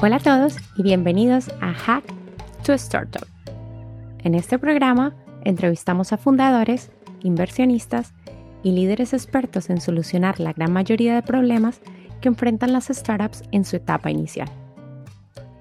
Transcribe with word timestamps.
Hola 0.00 0.16
a 0.16 0.20
todos 0.20 0.58
y 0.76 0.84
bienvenidos 0.84 1.50
a 1.60 1.72
Hack 1.72 2.04
to 2.62 2.72
Startup. 2.74 3.26
En 4.20 4.36
este 4.36 4.56
programa 4.56 5.12
entrevistamos 5.42 6.12
a 6.12 6.16
fundadores, 6.16 6.92
inversionistas 7.24 8.14
y 8.62 8.70
líderes 8.70 9.12
expertos 9.12 9.70
en 9.70 9.80
solucionar 9.80 10.38
la 10.38 10.52
gran 10.52 10.72
mayoría 10.72 11.16
de 11.16 11.22
problemas 11.22 11.80
que 12.20 12.28
enfrentan 12.28 12.72
las 12.72 12.86
startups 12.86 13.42
en 13.50 13.64
su 13.64 13.74
etapa 13.74 14.08
inicial. 14.08 14.48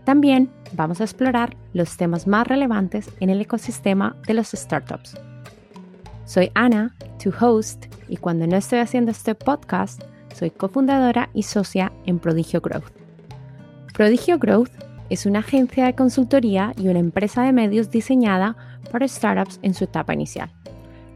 También 0.03 0.51
vamos 0.73 1.01
a 1.01 1.05
explorar 1.05 1.57
los 1.73 1.97
temas 1.97 2.27
más 2.27 2.45
relevantes 2.45 3.09
en 3.19 3.31
el 3.31 3.41
ecosistema 3.41 4.17
de 4.27 4.35
los 4.35 4.49
startups. 4.49 5.17
Soy 6.25 6.51
Ana, 6.53 6.95
tu 7.21 7.33
host, 7.41 7.87
y 8.07 8.17
cuando 8.17 8.45
no 8.45 8.55
estoy 8.55 8.79
haciendo 8.79 9.09
este 9.09 9.33
podcast, 9.33 10.03
soy 10.35 10.51
cofundadora 10.51 11.31
y 11.33 11.41
socia 11.41 11.91
en 12.05 12.19
Prodigio 12.19 12.61
Growth. 12.61 12.96
Prodigio 13.97 14.37
Growth 14.37 14.69
es 15.09 15.25
una 15.25 15.39
agencia 15.39 15.87
de 15.87 15.95
consultoría 15.95 16.71
y 16.77 16.87
una 16.87 16.99
empresa 16.99 17.41
de 17.41 17.51
medios 17.51 17.89
diseñada 17.89 18.55
para 18.91 19.07
startups 19.07 19.57
en 19.63 19.73
su 19.73 19.85
etapa 19.85 20.13
inicial. 20.13 20.51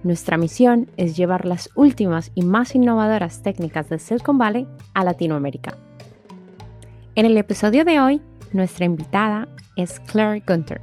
Nuestra 0.02 0.36
misión 0.36 0.90
es 0.98 1.16
llevar 1.16 1.46
las 1.46 1.70
últimas 1.76 2.32
y 2.34 2.42
más 2.42 2.74
innovadoras 2.74 3.44
técnicas 3.44 3.88
de 3.88 4.00
Silicon 4.00 4.40
Valley 4.40 4.68
a 4.96 5.04
Latinoamérica. 5.04 5.78
En 7.14 7.28
el 7.28 7.38
episodio 7.38 7.86
de 7.86 8.00
hoy, 8.00 8.20
nuestra 8.52 8.86
invitada 8.86 9.48
es 9.76 10.00
Claire 10.00 10.44
Gunter, 10.48 10.82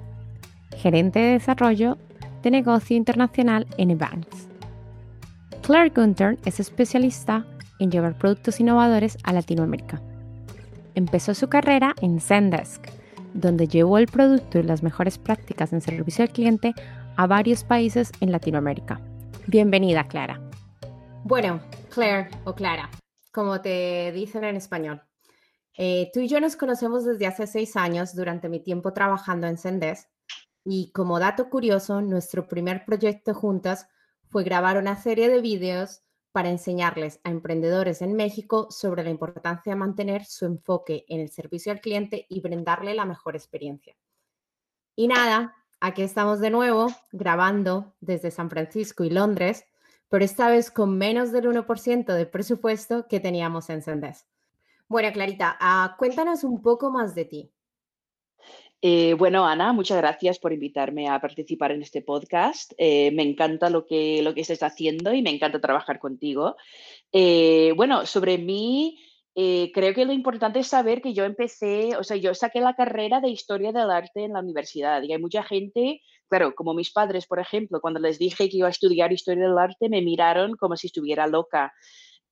gerente 0.77 1.19
de 1.19 1.33
desarrollo 1.33 1.99
de 2.45 2.52
negocio 2.52 2.96
internacional 2.96 3.66
en 3.77 3.91
Ebanks. 3.91 4.46
Claire 5.63 5.91
Gunter 5.91 6.38
es 6.45 6.60
especialista 6.60 7.45
en 7.80 7.91
llevar 7.91 8.16
productos 8.16 8.60
innovadores 8.60 9.19
a 9.24 9.32
Latinoamérica. 9.32 10.01
Empezó 10.99 11.32
su 11.32 11.49
carrera 11.49 11.95
en 12.02 12.21
Zendesk, 12.21 12.88
donde 13.32 13.68
llevó 13.68 13.99
el 13.99 14.09
producto 14.09 14.59
y 14.59 14.65
las 14.65 14.82
mejores 14.82 15.16
prácticas 15.16 15.73
en 15.73 15.80
servicio 15.80 16.24
al 16.24 16.30
cliente 16.30 16.74
a 17.16 17.29
varios 17.29 17.63
países 17.63 18.10
en 18.21 18.32
Latinoamérica. 18.32 19.01
Bienvenida, 19.46 20.09
Clara. 20.09 20.41
Bueno, 21.23 21.60
Claire 21.95 22.30
o 22.43 22.52
Clara, 22.52 22.91
como 23.30 23.60
te 23.60 24.10
dicen 24.10 24.43
en 24.43 24.57
español. 24.57 25.01
Eh, 25.76 26.10
tú 26.13 26.19
y 26.19 26.26
yo 26.26 26.41
nos 26.41 26.57
conocemos 26.57 27.04
desde 27.04 27.29
hace 27.29 27.46
seis 27.46 27.76
años 27.76 28.16
durante 28.16 28.49
mi 28.49 28.59
tiempo 28.59 28.93
trabajando 28.93 29.46
en 29.46 29.57
Zendesk 29.57 30.09
y 30.65 30.91
como 30.91 31.21
dato 31.21 31.49
curioso, 31.49 32.01
nuestro 32.01 32.49
primer 32.49 32.85
proyecto 32.85 33.35
juntas 33.35 33.88
fue 34.30 34.43
grabar 34.43 34.76
una 34.79 35.01
serie 35.01 35.29
de 35.29 35.41
vídeos 35.43 36.02
para 36.39 36.51
enseñarles 36.51 37.19
a 37.25 37.31
emprendedores 37.31 38.01
en 38.01 38.15
México 38.15 38.69
sobre 38.71 39.03
la 39.03 39.11
importancia 39.11 39.73
de 39.73 39.77
mantener 39.77 40.25
su 40.25 40.47
enfoque 40.47 41.05
en 41.09 41.19
el 41.19 41.31
servicio 41.31 41.73
al 41.73 41.81
cliente 41.81 42.27
y 42.29 42.41
brindarle 42.41 42.95
la 42.95 43.05
mejor 43.05 43.35
experiencia. 43.35 43.97
Y 44.95 45.09
nada, 45.09 45.57
aquí 45.81 46.03
estamos 46.03 46.39
de 46.39 46.51
nuevo 46.51 46.87
grabando 47.11 47.97
desde 48.01 48.31
San 48.31 48.51
Francisco 48.51 49.03
y 49.03 49.11
Londres, 49.11 49.65
pero 50.09 50.25
esta 50.25 50.49
vez 50.49 50.71
con 50.71 50.97
menos 50.97 51.33
del 51.33 51.47
1% 51.47 52.15
de 52.15 52.27
presupuesto 52.27 53.09
que 53.09 53.19
teníamos 53.19 53.69
en 53.69 53.83
Sendes. 53.83 54.25
Bueno, 54.87 55.11
Clarita, 55.13 55.57
ah, 55.59 55.97
cuéntanos 55.99 56.45
un 56.45 56.63
poco 56.63 56.93
más 56.93 57.16
de 57.16 57.25
ti. 57.25 57.53
Eh, 58.80 59.15
bueno, 59.15 59.45
Ana, 59.45 59.73
muchas 59.73 59.98
gracias 59.98 60.38
por 60.38 60.52
invitarme 60.52 61.09
a 61.09 61.21
participar 61.21 61.73
en 61.73 61.82
este 61.82 62.01
podcast. 62.01 62.73
Eh, 62.79 63.10
me 63.10 63.24
encanta 63.24 63.70
lo 63.70 63.85
que, 63.87 64.22
lo 64.22 64.34
que 64.34 64.43
estás 64.43 64.62
haciendo 64.62 65.12
y 65.12 65.22
me 65.22 65.31
encanta 65.31 65.60
trabajar 65.60 65.98
contigo. 65.98 66.56
Eh, 67.12 67.72
bueno, 67.76 68.06
sobre 68.06 68.38
mí, 68.38 69.00
creo 69.34 69.94
que 69.94 70.04
lo 70.04 70.12
importante 70.12 70.58
es 70.58 70.66
saber 70.66 71.00
que 71.00 71.14
yo 71.14 71.25
empecé, 71.25 71.97
o 71.97 72.03
sea, 72.03 72.16
yo 72.16 72.34
saqué 72.34 72.60
la 72.60 72.75
carrera 72.75 73.20
de 73.20 73.28
historia 73.28 73.70
del 73.70 73.88
arte 73.88 74.25
en 74.25 74.32
la 74.32 74.41
universidad 74.41 75.00
y 75.03 75.12
hay 75.12 75.20
mucha 75.20 75.44
gente, 75.44 76.00
claro, 76.28 76.56
como 76.56 76.74
mis 76.74 76.91
padres, 76.91 77.24
por 77.26 77.38
ejemplo, 77.38 77.80
cuando 77.80 78.00
les 78.00 78.19
dije 78.19 78.48
que 78.48 78.56
iba 78.56 78.66
a 78.66 78.72
estudiar 78.72 79.12
historia 79.12 79.44
del 79.48 79.58
arte, 79.58 79.88
me 79.88 80.03
miraron 80.03 80.56
como 80.56 80.76
si 80.76 80.88
estuviera 80.88 81.28
loca 81.28 81.72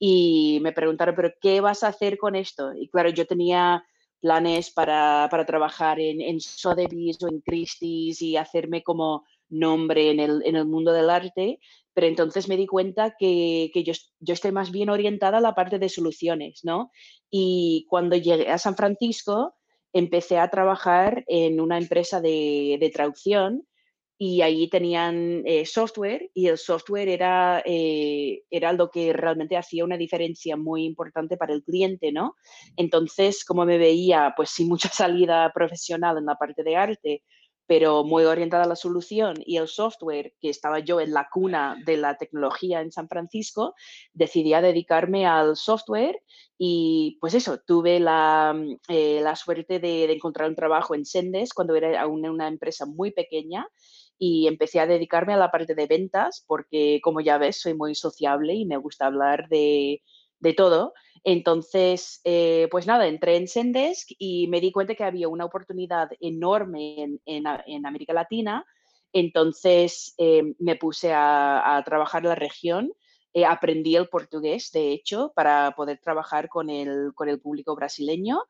y 0.01 0.59
me 0.63 0.73
preguntaron, 0.73 1.15
pero 1.15 1.33
¿qué 1.41 1.61
vas 1.61 1.85
a 1.85 1.89
hacer 1.89 2.19
con 2.19 2.35
esto? 2.35 2.73
Y 2.75 2.89
claro, 2.89 3.11
yo 3.11 3.25
tenía 3.25 3.85
planes 4.21 4.71
para, 4.71 5.29
trabajar 5.47 6.01
en, 6.01 6.21
en 6.21 6.41
Sotheby's 6.41 7.23
o 7.23 7.29
en 7.29 7.41
Christie's 7.41 8.23
y 8.23 8.37
hacerme 8.37 8.83
como 8.83 9.25
nombre 9.49 10.11
en 10.11 10.21
el, 10.21 10.67
mundo 10.67 10.93
del 10.93 11.11
arte, 11.11 11.61
pero 11.95 12.07
entonces 12.07 12.49
me 12.49 12.57
di 12.57 12.67
cuenta 12.67 13.15
que, 13.19 13.71
yo, 13.75 13.93
yo, 14.21 14.35
estoy 14.35 14.53
más 14.53 14.71
bien 14.71 14.91
orientada 14.91 15.39
a 15.39 15.41
la 15.41 15.55
parte 15.55 15.79
de 15.79 15.89
soluciones, 15.89 16.61
¿no? 16.65 16.91
Y 17.31 17.87
cuando 17.89 18.17
llegué 18.17 18.49
a 18.51 18.59
San 18.59 18.77
Francisco, 18.77 19.55
empecé 19.93 20.39
a 20.39 20.51
trabajar 20.51 21.25
en 21.27 21.61
una 21.61 21.79
empresa 21.79 22.21
de, 22.21 22.77
de 22.81 22.91
traducción 22.91 23.67
y 24.19 24.41
ahí 24.41 24.69
tenían 24.69 25.43
eh, 25.45 25.67
software 25.67 26.31
y 26.33 26.47
el 26.47 26.57
software 26.57 27.09
era, 27.09 27.63
eh, 27.67 28.45
era 28.51 28.73
lo 28.73 28.91
que 28.91 29.13
realmente 29.13 29.57
hacía 29.57 29.85
una 29.85 29.99
diferencia 29.99 30.57
muy 30.57 30.85
importante 30.85 31.37
para 31.37 31.53
el 31.53 31.63
cliente, 31.63 32.13
¿no? 32.13 32.37
Entonces, 32.77 33.45
como 33.45 33.67
me 33.67 33.77
veía, 33.79 34.33
pues 34.37 34.51
sin 34.51 34.69
mucha 34.69 34.89
salida 34.93 35.53
profesional 35.55 36.17
en 36.19 36.27
la 36.27 36.37
parte 36.37 36.63
de 36.63 36.77
arte, 36.77 37.23
pero 37.67 38.05
muy 38.05 38.25
orientada 38.25 38.65
a 38.65 38.69
la 38.69 38.77
solución 38.77 39.37
y 39.45 39.57
el 39.57 39.69
software, 39.69 40.35
que 40.41 40.49
estaba 40.49 40.79
yo 40.79 41.01
en 41.01 41.13
la 41.13 41.29
cuna 41.31 41.77
de 41.85 41.97
la 41.97 42.17
tecnología 42.17 42.81
en 42.81 42.93
San 42.93 43.09
Francisco, 43.09 43.75
decidí 44.13 44.55
a 44.55 44.63
dedicarme 44.63 45.27
al 45.27 45.57
software 45.57 46.23
y 46.59 47.19
pues 47.21 47.35
eso, 47.35 47.59
tuve 47.67 48.01
la, 48.01 48.55
mm, 48.57 48.77
eh, 48.89 49.21
la 49.21 49.37
suerte 49.37 49.79
de, 49.81 50.07
de, 50.07 50.13
encontrar 50.13 50.49
un 50.49 50.55
trabajo 50.55 50.95
en 50.95 51.05
Sendes 51.05 51.53
cuando 51.53 51.75
era 51.75 52.01
aún 52.01 52.27
una 52.27 52.49
empresa 52.49 52.87
muy 52.87 53.11
pequeña 53.11 53.67
y 54.19 54.47
empecé 54.47 54.81
a 54.81 54.87
dedicarme 54.87 55.35
a 55.35 55.39
la 55.39 55.51
parte 55.51 55.75
de 55.75 55.87
ventas 55.87 56.45
porque, 56.47 57.01
como 57.03 57.21
ya 57.21 57.39
ves, 57.39 57.61
soy 57.61 57.75
muy 57.75 57.95
sociable 57.95 58.55
y 58.55 58.65
me 58.65 58.77
gusta 58.77 59.07
hablar 59.07 59.49
de, 59.49 60.03
de 60.41 60.53
todo. 60.55 60.95
Entonces, 61.25 62.21
eh, 62.25 62.69
pues 62.71 62.87
nada, 62.87 63.07
entré 63.09 63.37
en 63.37 63.49
Sendesk 63.49 64.11
y 64.19 64.47
me 64.49 64.61
di 64.61 64.71
cuenta 64.71 64.95
que 64.95 65.05
había 65.05 65.29
una 65.29 65.45
oportunidad 65.45 66.11
enorme 66.21 67.03
en, 67.03 67.21
en, 67.25 67.87
América 67.87 68.13
Latina. 68.13 68.65
Entonces 69.13 70.15
eh, 70.19 70.55
me 70.59 70.77
puse 70.77 71.13
a, 71.13 71.77
a, 71.77 71.83
trabajar 71.83 72.25
la 72.25 72.37
región. 72.37 72.93
Eh, 73.35 73.45
aprendí 73.45 73.97
el 73.97 74.09
portugués, 74.09 74.71
de 74.73 74.93
hecho, 74.93 75.33
para 75.35 75.73
poder 75.77 75.99
trabajar 75.99 76.49
con 76.49 76.71
el, 76.71 77.13
con 77.15 77.29
el 77.29 77.41
público 77.41 77.75
brasileño. 77.75 78.45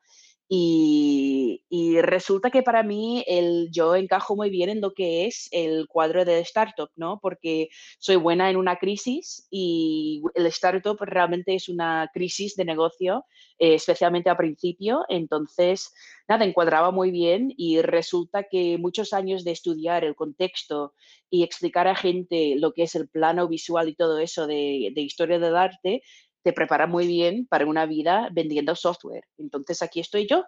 Y, 0.49 1.61
resulta 2.01 2.51
que 2.51 2.63
para 2.63 2.83
mí 2.83 3.23
el, 3.27 3.69
yo 3.71 3.95
encajo 3.95 4.35
muy 4.35 4.49
bien 4.49 4.69
en 4.69 4.81
lo 4.81 4.93
que 4.93 5.25
es 5.25 5.49
el 5.51 5.87
cuadro 5.87 6.25
de 6.25 6.39
startup, 6.41 6.89
¿no? 6.95 7.19
Porque 7.21 7.69
soy 7.99 8.15
buena 8.15 8.49
en 8.49 8.55
una 8.55 8.77
crisis 8.77 9.47
y 9.49 10.21
el 10.35 10.45
startup 10.47 10.97
realmente 11.01 11.55
es 11.55 11.69
una 11.69 12.09
crisis 12.13 12.55
de 12.55 12.65
negocio, 12.65 13.25
eh, 13.59 13.73
especialmente 13.73 14.29
a 14.29 14.37
principio. 14.37 15.03
Entonces, 15.09 15.91
nada, 16.27 16.45
encuadraba 16.45 16.91
muy 16.91 17.11
bien 17.11 17.53
y 17.57 17.81
resulta 17.81 18.43
que 18.43 18.77
muchos 18.77 19.11
años 19.11 19.43
de 19.43 19.51
estudiar 19.51 20.03
el 20.03 20.15
contexto 20.15 20.93
y 21.29 21.43
explicar 21.43 21.87
a 21.87 21.95
gente 21.95 22.55
lo 22.57 22.73
que 22.73 22.83
es 22.83 22.95
el 22.95 23.09
plano 23.09 23.47
visual 23.47 23.89
y 23.89 23.95
todo 23.95 24.19
eso 24.19 24.47
de, 24.47 24.91
de 24.93 25.01
historia 25.01 25.39
del 25.39 25.57
arte, 25.57 26.03
te 26.47 26.53
prepara 26.53 26.87
muy 26.87 27.05
bien 27.05 27.45
para 27.45 27.65
una 27.65 27.85
vida 27.85 28.29
vendiendo 28.31 28.73
software. 28.73 29.25
Entonces 29.37 29.81
aquí 29.81 29.99
estoy 29.99 30.27
yo 30.29 30.45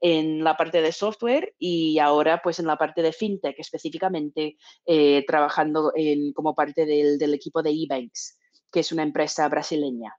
en 0.00 0.44
la 0.44 0.56
parte 0.56 0.80
de 0.80 0.92
software 0.92 1.56
y 1.58 1.98
ahora 1.98 2.40
pues 2.40 2.60
en 2.60 2.68
la 2.68 2.76
parte 2.76 3.02
de 3.02 3.12
fintech 3.12 3.58
específicamente 3.58 4.56
eh, 4.86 5.24
trabajando 5.26 5.90
en, 5.96 6.32
como 6.34 6.54
parte 6.54 6.86
del, 6.86 7.34
equipo 7.34 7.64
de 7.64 7.70
eBanks, 7.70 8.38
que 8.70 8.78
es 8.78 8.92
una 8.92 9.02
empresa 9.02 9.48
brasileña. 9.48 10.14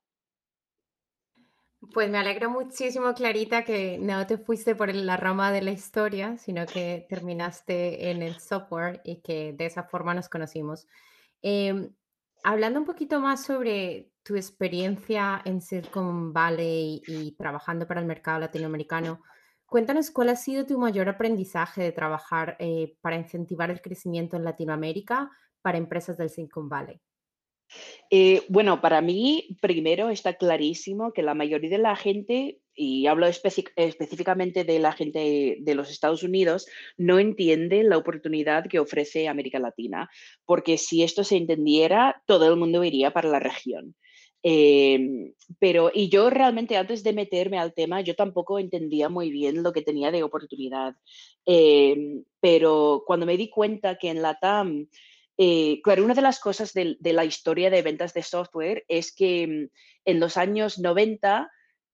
Pues 1.94 2.10
me 2.10 2.18
alegro 2.18 2.50
muchísimo, 2.50 3.14
Clarita, 3.14 3.64
que 3.64 4.00
no 4.00 4.28
te 4.28 4.38
fuiste 4.38 4.76
por 4.76 4.94
la 4.94 5.16
rama 5.16 5.54
de 5.54 5.62
la 5.62 5.72
historia, 5.72 6.38
sino 6.40 6.66
que 6.66 7.06
terminaste 7.08 8.12
en 8.12 8.22
el 8.22 8.38
software 8.42 9.00
y 9.06 9.22
que 9.22 9.54
de 9.54 9.66
esa 9.66 9.84
forma 9.84 10.14
nos 10.14 10.28
conocimos. 10.28 10.90
Em, 11.42 11.96
hablando 12.44 12.82
un 12.82 12.86
poquito 12.86 13.22
más 13.22 13.46
sobre 13.46 14.11
tu 14.24 14.36
experiencia 14.36 15.42
en 15.46 15.62
Silicon 15.62 16.34
Valley 16.34 17.02
y 17.08 17.32
trabajando 17.36 17.88
para 17.88 18.02
el 18.02 18.08
mercado 18.08 18.40
latinoamericano, 18.40 19.22
cuéntanos 19.66 20.12
cuál 20.12 20.30
ha 20.30 20.36
sido 20.36 20.66
tu 20.66 20.78
mayor 20.78 21.10
aprendizaje 21.10 21.82
de 21.82 21.92
trabajar 21.92 22.56
eh, 22.60 22.96
para 23.02 23.18
incentivar 23.18 23.72
el 23.72 23.82
crecimiento 23.82 24.38
en 24.38 24.44
Latinoamérica 24.44 25.30
para 25.62 25.78
empresas 25.78 26.18
del 26.18 26.30
Silicon 26.30 26.70
Valley. 26.70 27.00
Eh, 28.10 28.44
bueno, 28.50 28.82
para 28.82 29.02
mí, 29.02 29.58
primero 29.62 30.10
está 30.10 30.34
clarísimo 30.34 31.14
que 31.14 31.24
la 31.24 31.34
mayoría 31.34 31.70
de 31.70 31.78
la 31.78 31.96
gente, 31.96 32.60
y 32.76 33.08
hablo 33.08 33.28
específicamente 33.28 34.64
de 34.64 34.80
la 34.80 34.92
gente 34.92 35.58
de 35.62 35.76
los 35.76 35.90
Estados 35.90 36.24
Unidos, 36.24 36.68
no 36.98 37.20
entiende 37.20 37.84
la 37.84 37.98
oportunidad 37.98 38.66
que 38.68 38.80
ofrece 38.80 39.28
América 39.28 39.60
Latina, 39.60 40.10
porque 40.46 40.78
si 40.78 41.04
esto 41.04 41.24
se 41.24 41.38
entendiera, 41.38 42.22
todo 42.26 42.50
el 42.50 42.58
mundo 42.58 42.84
iría 42.84 43.12
para 43.12 43.30
la 43.30 43.40
región. 43.40 43.96
Em, 44.44 45.34
pero, 45.60 45.92
y 45.94 46.10
yo 46.10 46.30
realmente 46.30 46.78
antes 46.78 47.04
de 47.04 47.14
meterme 47.14 47.60
al 47.60 47.74
tema, 47.74 48.02
yo 48.02 48.16
tampoco 48.16 48.60
entendía 48.60 49.10
muy 49.10 49.30
bien 49.32 49.64
lo 49.64 49.72
que 49.72 49.82
tenía 49.82 50.12
de 50.12 50.24
oportunidad. 50.24 50.96
Em, 51.46 52.24
pero 52.40 53.04
cuando 53.06 53.26
me 53.26 53.38
di 53.38 53.50
cuenta 53.50 53.98
que 53.98 54.10
en 54.10 54.22
la 54.22 54.40
TAM, 54.40 54.88
eh, 55.38 55.82
claro, 55.84 56.04
una 56.06 56.14
de 56.14 56.22
las 56.22 56.40
cosas 56.40 56.74
de, 56.74 56.98
de, 57.00 57.14
la 57.14 57.26
historia 57.26 57.70
de 57.70 57.82
ventas 57.82 58.14
de 58.14 58.24
software 58.24 58.86
es 58.88 59.14
que 59.14 59.48
mm, 59.48 59.70
en 60.06 60.20
los 60.20 60.38
años 60.38 60.80
90 60.80 61.50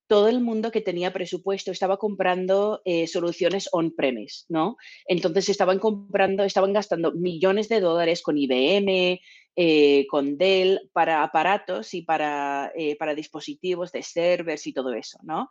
todo 0.08 0.28
el 0.28 0.40
mundo 0.40 0.72
que 0.72 0.80
tenía 0.80 1.12
presupuesto 1.12 1.70
estaba 1.70 1.98
comprando 1.98 2.80
eh, 2.84 3.06
soluciones 3.06 3.68
on-premise, 3.72 4.46
¿no? 4.48 4.76
Entonces 5.06 5.50
estaban 5.50 5.78
comprando, 5.78 6.44
estaban 6.44 6.72
gastando 6.72 7.12
millones 7.12 7.68
de 7.68 7.80
dólares 7.80 8.22
con 8.22 8.38
IBM, 8.38 9.20
eh, 9.56 10.06
con 10.08 10.38
Dell 10.38 10.88
para 10.92 11.22
aparatos 11.22 11.94
y 11.94 12.02
para, 12.02 12.72
eh, 12.76 12.96
para 12.96 13.14
dispositivos 13.14 13.92
de 13.92 14.02
servers 14.02 14.66
y 14.66 14.72
todo 14.72 14.92
eso, 14.94 15.18
¿no? 15.22 15.48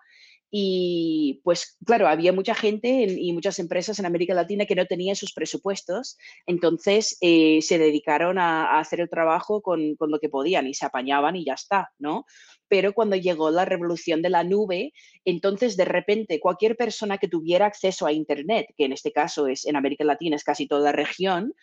Y 0.50 1.42
pues 1.44 1.78
claro, 1.86 2.08
había 2.08 2.32
mucha 2.32 2.56
gente 2.56 3.06
y 3.10 3.34
muchas 3.34 3.60
empresas 3.60 4.00
en 4.00 4.06
América 4.06 4.34
Latina 4.34 4.66
que 4.66 4.76
no 4.76 4.86
tenían 4.86 5.18
sus 5.18 5.34
presupuestos, 5.34 6.18
entonces 6.46 7.18
eh, 7.20 7.62
se 7.62 7.78
dedicaron 7.78 8.40
a, 8.40 8.80
hacer 8.80 9.02
el 9.02 9.10
trabajo 9.10 9.62
con, 9.62 9.96
con, 9.98 10.10
lo 10.10 10.20
que 10.20 10.30
podían 10.30 10.68
y 10.68 10.74
se 10.74 10.86
apañaban 10.86 11.36
y 11.36 11.44
ya 11.44 11.54
está, 11.56 11.92
¿no? 12.00 12.26
Pero 12.70 12.94
cuando 12.94 13.18
llegó 13.18 13.52
la 13.52 13.66
revolución 13.66 14.22
de 14.22 14.30
la 14.30 14.46
nube, 14.46 14.94
entonces 15.26 15.76
de 15.76 15.86
repente 15.86 16.40
cualquier 16.40 16.78
persona 16.78 17.18
que 17.18 17.28
tuviera 17.28 17.66
acceso 17.66 18.06
a 18.06 18.14
Internet, 18.14 18.68
que 18.78 18.86
en 18.86 18.94
este 18.94 19.12
caso 19.12 19.48
es 19.48 19.66
en 19.66 19.76
América 19.76 20.06
Latina, 20.06 20.38
es 20.38 20.46
casi 20.46 20.66
toda 20.66 20.82
la 20.82 20.92
región, 20.94 21.54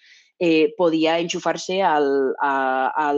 eh, 0.41 0.75
podía 0.77 1.21
enchufarse 1.21 1.83
a, 1.83 2.01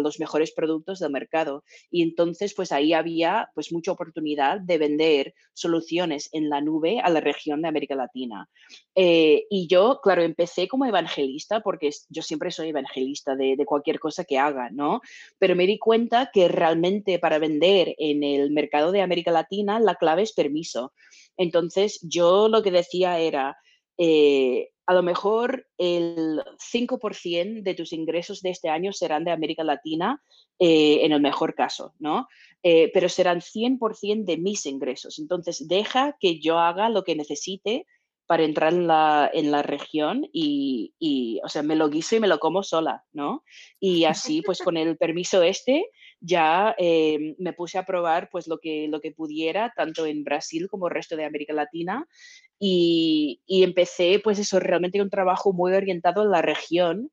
los 0.03 0.21
mejores 0.21 0.53
productos 0.53 0.99
del 0.99 1.11
mercado. 1.11 1.65
Y 1.91 2.03
entonces, 2.03 2.55
pues 2.55 2.73
ahí 2.73 2.93
había 2.93 3.51
pues 3.55 3.73
mucha 3.73 3.93
oportunidad 3.93 4.61
de 4.61 4.79
vender 4.79 5.35
soluciones 5.55 6.29
en 6.33 6.49
la 6.51 6.61
nube 6.61 7.01
a 7.01 7.09
la 7.09 7.21
región 7.21 7.63
de 7.63 7.69
América 7.69 7.95
Latina. 7.95 8.49
Eh, 8.95 9.47
y 9.49 9.67
yo, 9.67 10.01
claro, 10.03 10.23
empecé 10.23 10.69
como 10.69 10.85
evangelista, 10.85 11.61
porque 11.61 11.91
yo 12.09 12.23
siempre 12.23 12.51
soy 12.51 12.69
evangelista 12.69 13.35
de, 13.35 13.57
de, 13.57 13.65
cualquier 13.65 13.99
cosa 13.99 14.25
que 14.25 14.39
haga, 14.39 14.69
¿no? 14.71 15.01
Pero 15.39 15.57
me 15.57 15.67
di 15.67 15.79
cuenta 15.79 16.31
que 16.33 16.49
realmente 16.49 17.19
para 17.19 17.39
vender 17.39 17.95
en 17.99 18.23
el 18.23 18.51
mercado 18.51 18.93
de 18.93 19.01
América 19.01 19.31
Latina, 19.31 19.81
la 19.81 19.95
clave 19.95 20.23
es 20.23 20.33
permiso. 20.33 20.93
Entonces, 21.37 21.99
yo 22.03 22.49
lo 22.49 22.63
que 22.63 22.71
decía 22.71 23.19
era, 23.19 23.57
eh, 23.99 24.71
a 24.87 24.95
lo 24.95 25.03
mejor 25.03 25.67
el 25.79 26.43
5% 26.59 27.63
de 27.63 27.75
tus 27.75 27.93
ingresos 27.93 28.41
de 28.41 28.51
este 28.51 28.69
año 28.69 28.93
serán 28.93 29.25
de 29.25 29.33
América 29.33 29.65
Latina, 29.65 30.23
eh, 30.59 31.05
en 31.05 31.13
el 31.13 31.21
mejor 31.21 31.55
caso, 31.55 31.95
¿no? 31.99 32.29
Eh, 32.63 32.91
pero 32.95 33.09
serán 33.09 33.41
100% 33.41 34.25
de 34.25 34.37
mis 34.39 34.65
ingresos. 34.65 35.19
Entonces, 35.19 35.67
deja 35.69 36.17
que 36.21 36.41
yo 36.41 36.59
haga 36.59 36.89
lo 36.89 37.05
que 37.05 37.17
necesite 37.17 37.87
para 38.27 38.45
entrar 38.45 38.73
en 38.73 38.87
la, 38.87 39.31
en 39.33 39.51
la 39.51 39.63
región 39.63 40.29
y, 40.33 41.41
o 41.45 41.49
sea, 41.49 41.63
me 41.63 41.77
lo 41.77 41.89
guiso 41.89 42.17
y 42.17 42.21
me 42.21 42.27
lo 42.27 42.39
como 42.39 42.63
sola, 42.63 43.05
¿no? 43.13 43.45
Y 43.79 44.05
así, 44.05 44.43
pues 44.43 44.59
con 44.59 44.77
el 44.77 44.97
permiso 44.97 45.43
este, 45.43 45.91
ya 46.21 46.75
eh, 46.79 47.37
me 47.39 47.53
puse 47.53 47.79
a 47.79 47.87
probar 47.87 48.29
pues 48.31 48.49
lo 48.49 48.59
que, 48.59 48.89
lo 48.89 49.01
que 49.01 49.13
pudiera, 49.13 49.73
tanto 49.77 50.07
en 50.07 50.25
Brasil 50.25 50.69
como 50.69 50.89
el 50.89 50.95
resto 50.95 51.17
de 51.17 51.25
América 51.25 51.53
Latina, 51.53 52.09
y, 52.59 53.41
y 53.47 53.63
empecé 53.63 54.21
pues 54.23 54.39
eso, 54.39 54.61
realmente 54.61 55.03
un 55.03 55.11
trabajo 55.11 55.53
muy 55.53 55.73
orientado 55.73 56.23
en 56.23 56.31
la 56.31 56.43
región, 56.43 57.11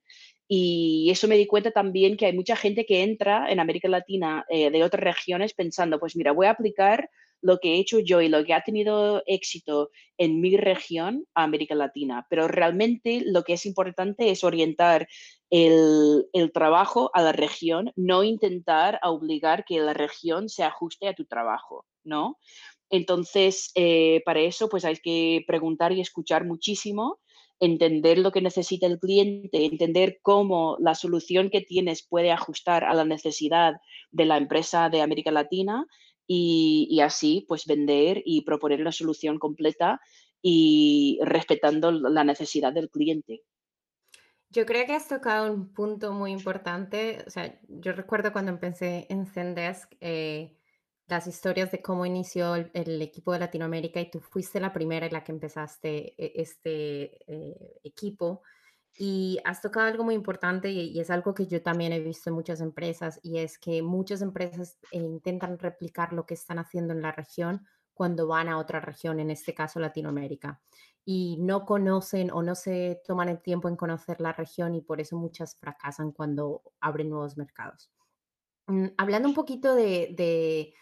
y 0.47 1.09
eso 1.09 1.27
me 1.27 1.37
di 1.37 1.47
cuenta 1.47 1.71
también 1.71 2.17
que 2.17 2.25
hay 2.25 2.33
mucha 2.33 2.55
gente 2.55 2.85
que 2.85 3.01
entra 3.01 3.49
en 3.49 3.59
América 3.59 3.87
Latina 3.87 4.45
eh, 4.49 4.69
de 4.69 4.83
otras 4.83 5.03
regiones 5.03 5.53
pensando, 5.53 5.99
pues 5.99 6.15
mira, 6.15 6.31
voy 6.31 6.47
a 6.47 6.51
aplicar 6.51 7.09
lo 7.41 7.59
que 7.59 7.73
he 7.73 7.79
hecho 7.79 7.99
yo 7.99 8.21
y 8.21 8.29
lo 8.29 8.43
que 8.45 8.53
ha 8.53 8.61
tenido 8.61 9.23
éxito 9.25 9.89
en 10.17 10.39
mi 10.39 10.55
región 10.55 11.25
a 11.33 11.43
América 11.43 11.75
Latina. 11.75 12.25
Pero 12.29 12.47
realmente 12.47 13.23
lo 13.25 13.43
que 13.43 13.53
es 13.53 13.65
importante 13.65 14.29
es 14.29 14.43
orientar 14.43 15.07
el, 15.49 16.25
el 16.33 16.51
trabajo 16.51 17.09
a 17.13 17.21
la 17.21 17.31
región, 17.31 17.91
no 17.95 18.23
intentar 18.23 18.99
obligar 19.03 19.65
que 19.65 19.79
la 19.79 19.93
región 19.93 20.49
se 20.49 20.63
ajuste 20.63 21.07
a 21.07 21.13
tu 21.13 21.25
trabajo, 21.25 21.85
¿no? 22.03 22.37
Entonces, 22.93 23.71
eh, 23.73 24.21
para 24.23 24.41
eso, 24.41 24.69
pues 24.69 24.85
hay 24.85 24.97
que 24.97 25.43
preguntar 25.47 25.91
y 25.91 25.99
escuchar 25.99 26.45
muchísimo 26.45 27.19
entender 27.59 28.19
lo 28.19 28.31
que 28.31 28.41
necesita 28.41 28.85
el 28.85 28.99
cliente, 28.99 29.65
entender 29.65 30.19
cómo 30.21 30.77
la 30.79 30.93
solución 30.93 31.49
que 31.49 31.61
tienes 31.61 32.05
puede 32.07 32.31
ajustar 32.31 32.83
a 32.83 32.93
la 32.93 33.03
necesidad 33.03 33.73
de 34.11 34.25
la 34.25 34.37
empresa 34.37 34.89
de 34.89 35.01
América 35.01 35.31
Latina 35.31 35.87
y, 36.27 36.99
así 37.01 37.45
pues 37.47 37.65
vender 37.65 38.21
y 38.25 38.41
proponer 38.43 38.81
una 38.81 38.91
solución 38.91 39.39
completa 39.39 39.99
y 40.43 41.17
respetando 41.23 41.91
la 41.91 42.23
necesidad 42.23 42.73
del 42.73 42.91
cliente. 42.91 43.41
Yo 44.51 44.67
creo 44.67 44.85
que 44.85 44.93
has 44.93 45.07
tocado 45.07 45.51
un 45.51 45.73
punto 45.73 46.13
muy 46.13 46.31
importante. 46.31 47.23
O 47.25 47.31
sea, 47.31 47.59
yo 47.67 47.93
recuerdo 47.93 48.31
cuando 48.31 48.51
empecé 48.51 49.07
en 49.09 49.25
Zendesk, 49.25 49.95
eh, 49.99 50.59
las 51.13 51.27
historias 51.27 51.71
de 51.71 51.81
cómo 51.81 52.05
inició 52.05 52.55
el, 52.55 52.71
el, 52.73 53.01
equipo 53.01 53.33
de 53.33 53.39
Latinoamérica 53.39 54.01
y 54.01 54.09
tú 54.09 54.19
fuiste 54.19 54.59
la 54.59 54.73
primera 54.73 55.05
en 55.05 55.13
la 55.13 55.23
que 55.23 55.31
empezaste 55.31 56.15
e, 56.17 56.41
este 56.41 57.31
eh, 57.31 57.79
equipo. 57.83 58.41
Y 58.97 59.39
has 59.45 59.61
tocado 59.61 59.87
algo 59.87 60.03
muy 60.03 60.15
importante 60.15 60.71
y, 60.71 60.89
y, 60.89 60.99
es 60.99 61.09
algo 61.11 61.33
que 61.33 61.45
yo 61.47 61.61
también 61.61 61.93
he 61.93 61.99
visto 61.99 62.29
en 62.29 62.35
muchas 62.35 62.61
empresas 62.61 63.19
y 63.23 63.37
es 63.39 63.59
que 63.59 63.83
muchas 63.83 64.21
empresas 64.21 64.77
eh, 64.91 64.97
intentan 64.97 65.59
replicar 65.59 66.13
lo 66.13 66.25
que 66.25 66.33
están 66.33 66.57
haciendo 66.57 66.93
en 66.93 67.01
la 67.01 67.11
región 67.11 67.65
cuando 67.93 68.27
van 68.27 68.49
a 68.49 68.57
otra 68.57 68.79
región, 68.79 69.19
en 69.19 69.29
este 69.29 69.53
caso 69.53 69.79
Latinoamérica, 69.79 70.61
y 71.05 71.37
no 71.39 71.63
conocen 71.65 72.31
o 72.31 72.41
no 72.41 72.55
se 72.55 73.01
toman 73.05 73.29
el 73.29 73.39
tiempo 73.39 73.69
en 73.69 73.75
conocer 73.75 74.19
la 74.19 74.33
región 74.33 74.73
y 74.73 74.81
por 74.81 74.99
eso 74.99 75.15
muchas 75.15 75.57
fracasan 75.59 76.11
cuando 76.11 76.63
abren 76.79 77.09
nuevos 77.09 77.37
mercados. 77.37 77.91
Mm, 78.67 78.87
hablando 78.97 79.27
un 79.27 79.35
poquito 79.35 79.75
de, 79.75 80.13
de, 80.17 80.73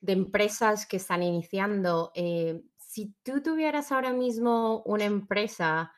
de, 0.00 0.12
empresas 0.12 0.86
que 0.86 0.96
están 0.96 1.22
iniciando, 1.22 2.12
eh, 2.14 2.62
si 2.76 3.14
tú 3.22 3.42
tuvieras 3.42 3.92
ahora 3.92 4.12
mismo 4.12 4.82
una 4.84 5.04
empresa 5.04 5.92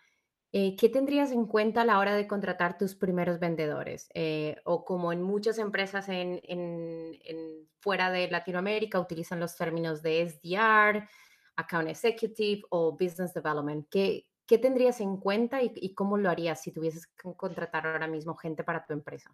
eh, 0.53 0.75
¿Qué 0.77 0.89
tendrías 0.89 1.31
en 1.31 1.47
cuenta 1.47 1.83
a 1.83 1.85
la 1.85 2.01
hora 2.01 2.17
de 2.17 2.27
contratar 2.27 2.77
tus 2.77 2.97
primeros 2.97 3.39
vendedores? 3.39 4.09
Eh, 4.15 4.57
o 4.65 4.85
como 4.85 5.13
en 5.13 5.23
muchas 5.23 5.59
empresas 5.59 6.09
en, 6.09 6.41
fuera 7.79 8.11
de 8.11 8.29
Latinoamérica 8.29 8.99
utilizan 8.99 9.39
los 9.39 9.57
términos 9.57 10.03
de 10.03 10.29
SDR, 10.29 11.09
Account 11.55 11.89
Executive 11.89 12.63
o 12.71 12.93
Business 12.93 13.33
Development. 13.33 13.87
¿Qué, 13.89 14.27
qué 14.45 14.59
tendrías 14.59 15.01
en 15.01 15.19
cuenta 15.19 15.63
y, 15.63 15.71
y, 15.77 15.95
cómo 15.95 16.19
lo 16.19 16.29
harías 16.29 16.61
si 16.61 16.73
tuvieses 16.73 17.07
que 17.07 17.33
contratar 17.37 17.87
ahora 17.87 18.09
mismo 18.09 18.35
gente 18.35 18.65
para 18.65 18.85
tu 18.85 18.93
empresa? 18.93 19.33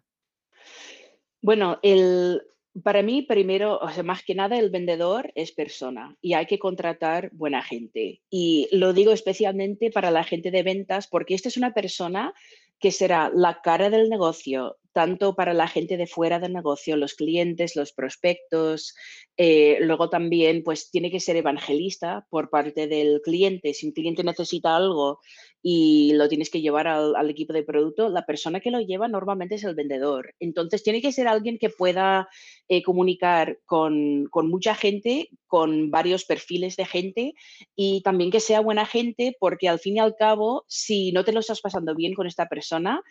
Bueno, 1.41 1.79
el, 1.81 2.43
para 2.83 3.01
mí, 3.01 3.21
primero, 3.21 3.79
o 3.79 4.03
más 4.03 4.23
que 4.23 4.35
nada, 4.35 4.57
el 4.57 4.69
vendedor 4.69 5.31
es 5.35 5.51
persona 5.51 6.15
y 6.21 6.33
hay 6.33 6.45
que 6.45 6.59
contratar 6.59 7.29
buena 7.33 7.63
gente. 7.63 8.21
Y 8.29 8.67
lo 8.71 8.93
digo 8.93 9.11
especialmente 9.11 9.89
para 9.91 10.11
la 10.11 10.23
gente 10.23 10.51
de 10.51 10.63
ventas, 10.63 11.07
porque 11.07 11.33
esta 11.33 11.49
es 11.49 11.57
una 11.57 11.73
persona 11.73 12.33
que 12.79 12.91
será 12.91 13.31
la 13.33 13.61
cara 13.61 13.89
del 13.89 14.09
negocio, 14.09 14.77
tanto 14.97 15.35
para 15.35 15.53
la 15.53 15.67
gente 15.67 15.95
de 15.95 16.07
fuera 16.07 16.39
del 16.39 16.53
negocio, 16.53 16.97
los 16.97 17.13
clientes, 17.13 17.75
los 17.75 17.93
prospectos. 17.93 18.95
Eh, 19.37 19.77
luego 19.81 20.09
también, 20.09 20.63
pues 20.63 20.89
tiene 20.89 21.11
que 21.11 21.19
ser 21.19 21.35
evangelista 21.35 22.25
por 22.31 22.49
parte 22.49 22.87
del 22.87 23.21
cliente. 23.21 23.75
Si 23.75 23.85
un 23.85 23.91
cliente 23.91 24.23
necesita 24.23 24.75
algo 24.75 25.19
y 25.61 26.13
lo 26.13 26.27
tienes 26.27 26.49
que 26.49 26.61
llevar 26.61 26.87
al, 26.87 27.29
equipo 27.29 27.53
de 27.53 27.61
producto, 27.61 28.09
la 28.09 28.25
persona 28.25 28.59
que 28.59 28.71
lo 28.71 28.79
lleva 28.79 29.07
normalmente 29.07 29.53
es 29.53 29.63
el 29.65 29.75
vendedor. 29.75 30.33
Entonces, 30.39 30.81
tiene 30.81 30.99
que 30.99 31.11
ser 31.11 31.27
alguien 31.27 31.59
que 31.59 31.69
pueda 31.69 32.27
eh, 32.67 32.81
comunicar 32.81 33.59
con 33.67 34.27
mucha 34.33 34.73
gente, 34.73 35.29
con 35.45 35.91
varios 35.91 36.25
perfiles 36.25 36.75
de 36.75 36.85
gente 36.85 37.33
y 37.75 38.01
también 38.01 38.31
que 38.31 38.39
sea 38.39 38.61
buena 38.61 38.87
gente, 38.87 39.35
porque 39.39 39.69
al 39.69 39.77
fin 39.77 39.97
y 39.97 39.99
al 39.99 40.15
cabo, 40.15 40.65
si 40.67 41.11
no 41.11 41.23
te 41.23 41.33
lo 41.33 41.41
estás 41.41 41.61
pasando 41.61 41.93
bien 41.93 42.15
con 42.15 42.25
esta 42.25 42.47
persona, 42.47 43.03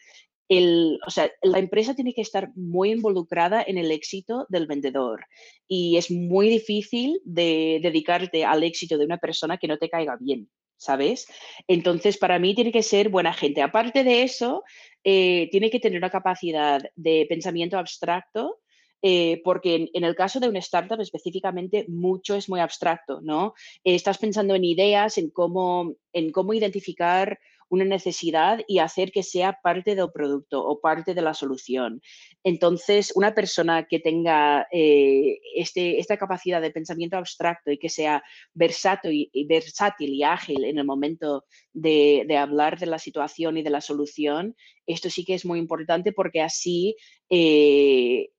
o 0.48 1.10
sea, 1.10 1.30
la 1.42 1.58
empresa 1.58 1.94
tiene 1.94 2.14
que 2.14 2.20
estar 2.20 2.50
muy 2.54 2.92
involucrada 2.92 3.64
en 3.66 3.78
el 3.78 3.90
éxito 3.90 4.46
del 4.48 4.66
vendedor 4.66 5.26
y 5.66 5.96
es 5.96 6.10
muy 6.10 6.48
difícil 6.48 7.20
de 7.24 7.80
dedicarte 7.82 8.44
al 8.44 8.62
éxito 8.62 8.96
de 8.98 9.04
una 9.04 9.18
persona 9.18 9.58
que 9.58 9.68
no 9.68 9.78
te 9.78 9.88
caiga 9.88 10.16
bien, 10.20 10.48
¿sabes? 10.76 11.26
Entonces, 11.66 12.16
para 12.16 12.38
mí 12.38 12.54
tiene 12.54 12.70
que 12.70 12.82
ser 12.82 13.08
buena 13.08 13.32
gente. 13.32 13.62
Aparte 13.62 14.04
de 14.04 14.22
eso, 14.22 14.62
eh, 15.02 15.48
tiene 15.50 15.70
que 15.70 15.80
tener 15.80 15.98
una 15.98 16.10
capacidad 16.10 16.80
de 16.94 17.26
pensamiento 17.28 17.76
abstracto 17.78 18.60
eh, 19.02 19.42
porque 19.44 19.88
en, 19.92 20.04
el 20.04 20.16
caso 20.16 20.40
de 20.40 20.48
una 20.48 20.58
startup 20.58 21.00
específicamente 21.00 21.84
mucho 21.88 22.34
es 22.34 22.48
muy 22.48 22.60
abstracto, 22.60 23.20
¿no? 23.20 23.54
Estás 23.84 24.18
pensando 24.18 24.54
en 24.54 24.64
ideas, 24.64 25.18
en 25.18 25.30
cómo, 25.30 25.94
en 26.12 26.32
cómo 26.32 26.54
identificar 26.54 27.38
una 27.68 27.84
necesidad 27.84 28.60
y 28.66 28.78
hacer 28.78 29.10
que 29.10 29.22
sea 29.22 29.58
parte 29.62 29.94
del 29.94 30.10
producto 30.12 30.64
o 30.64 30.80
parte 30.80 31.14
de 31.14 31.22
la 31.22 31.34
solución. 31.34 32.00
Entonces, 32.44 33.12
una 33.14 33.34
persona 33.34 33.86
que 33.88 33.98
tenga 33.98 34.66
eh, 34.72 35.38
este, 35.54 35.98
esta 35.98 36.16
capacidad 36.16 36.60
de 36.60 36.70
pensamiento 36.70 37.16
abstracto 37.16 37.70
y 37.70 37.78
que 37.78 37.88
sea 37.88 38.22
versátil 38.54 39.30
y, 39.32 39.46
versátil 39.46 40.14
y 40.14 40.22
ágil 40.22 40.64
en 40.64 40.78
el 40.78 40.84
momento 40.84 41.44
de, 41.72 42.26
hablar 42.36 42.78
de 42.78 42.86
la 42.86 42.98
situación 42.98 43.56
y 43.56 43.62
de 43.62 43.70
la 43.70 43.80
solución, 43.80 44.54
esto 44.86 45.10
sí 45.10 45.24
que 45.24 45.34
es 45.34 45.44
muy 45.44 45.58
importante 45.58 46.12
porque 46.12 46.42
así 46.42 46.96
eh, 47.30 48.30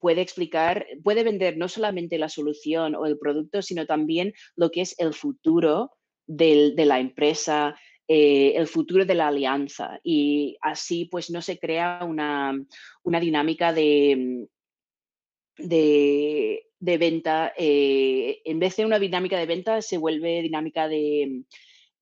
puede 0.00 0.22
explicar, 0.22 0.86
puede 1.04 1.22
vender 1.22 1.56
no 1.56 1.68
solamente 1.68 2.18
la 2.18 2.28
solución 2.28 2.94
o 2.94 3.06
el 3.06 3.18
producto, 3.18 3.62
sino 3.62 3.86
también 3.86 4.32
lo 4.56 4.70
que 4.70 4.80
es 4.80 4.94
el 4.98 5.14
futuro 5.14 5.92
de 6.26 6.74
la 6.76 6.98
empresa, 6.98 7.76
eh, 8.08 8.54
el 8.56 8.66
futuro 8.66 9.04
de 9.04 9.14
la 9.14 9.28
alianza. 9.28 10.00
Y 10.02 10.56
así 10.60 11.06
pues 11.06 11.30
no 11.30 11.42
se 11.42 11.58
crea 11.58 12.00
una, 12.04 12.54
dinámica 13.20 13.72
de, 13.72 14.46
de, 15.56 16.98
venta. 16.98 17.52
Eh, 17.56 18.40
en 18.44 18.58
vez 18.58 18.76
de 18.76 18.86
una 18.86 18.98
dinámica 18.98 19.38
de 19.38 19.46
venta, 19.46 19.82
se 19.82 19.98
vuelve 19.98 20.42
dinámica 20.42 20.88
de, 20.88 21.44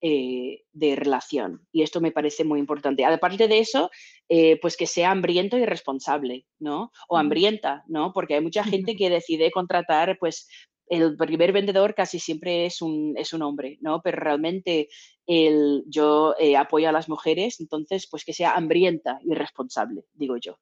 eh, 0.02 0.62
de 0.72 0.96
relación. 0.96 1.66
Y 1.72 1.82
esto 1.82 2.00
me 2.00 2.10
parece 2.10 2.42
muy 2.42 2.58
importante. 2.58 3.04
Aparte 3.04 3.48
de 3.48 3.58
eso, 3.58 3.90
eh, 4.30 4.58
pues 4.58 4.78
que 4.78 4.86
sea 4.86 5.10
hambriento 5.10 5.58
y 5.58 5.66
responsable, 5.66 6.46
¿no? 6.58 6.90
O 7.06 7.18
hambrienta, 7.18 7.84
¿no? 7.86 8.14
Porque 8.14 8.32
hay 8.32 8.40
mucha 8.40 8.64
gente 8.64 8.96
que 8.96 9.10
decide 9.10 9.50
contratar, 9.50 10.16
pues 10.18 10.48
el 10.90 11.16
primer 11.16 11.52
vendedor 11.52 11.94
casi 11.94 12.18
siempre 12.18 12.66
es 12.66 12.82
un, 12.82 13.14
es 13.16 13.32
un 13.32 13.42
hombre, 13.42 13.78
¿no? 13.80 14.02
Pero 14.02 14.18
realmente 14.18 14.88
el, 15.26 15.84
yo 15.86 16.34
eh, 16.38 16.56
apoyo 16.56 16.88
a 16.88 16.92
las 16.92 17.08
mujeres, 17.08 17.60
entonces, 17.60 18.06
pues 18.10 18.24
que 18.24 18.34
sea 18.34 18.52
hambrienta 18.52 19.18
y 19.24 19.34
responsable, 19.34 20.04
digo 20.12 20.36
yo. 20.36 20.58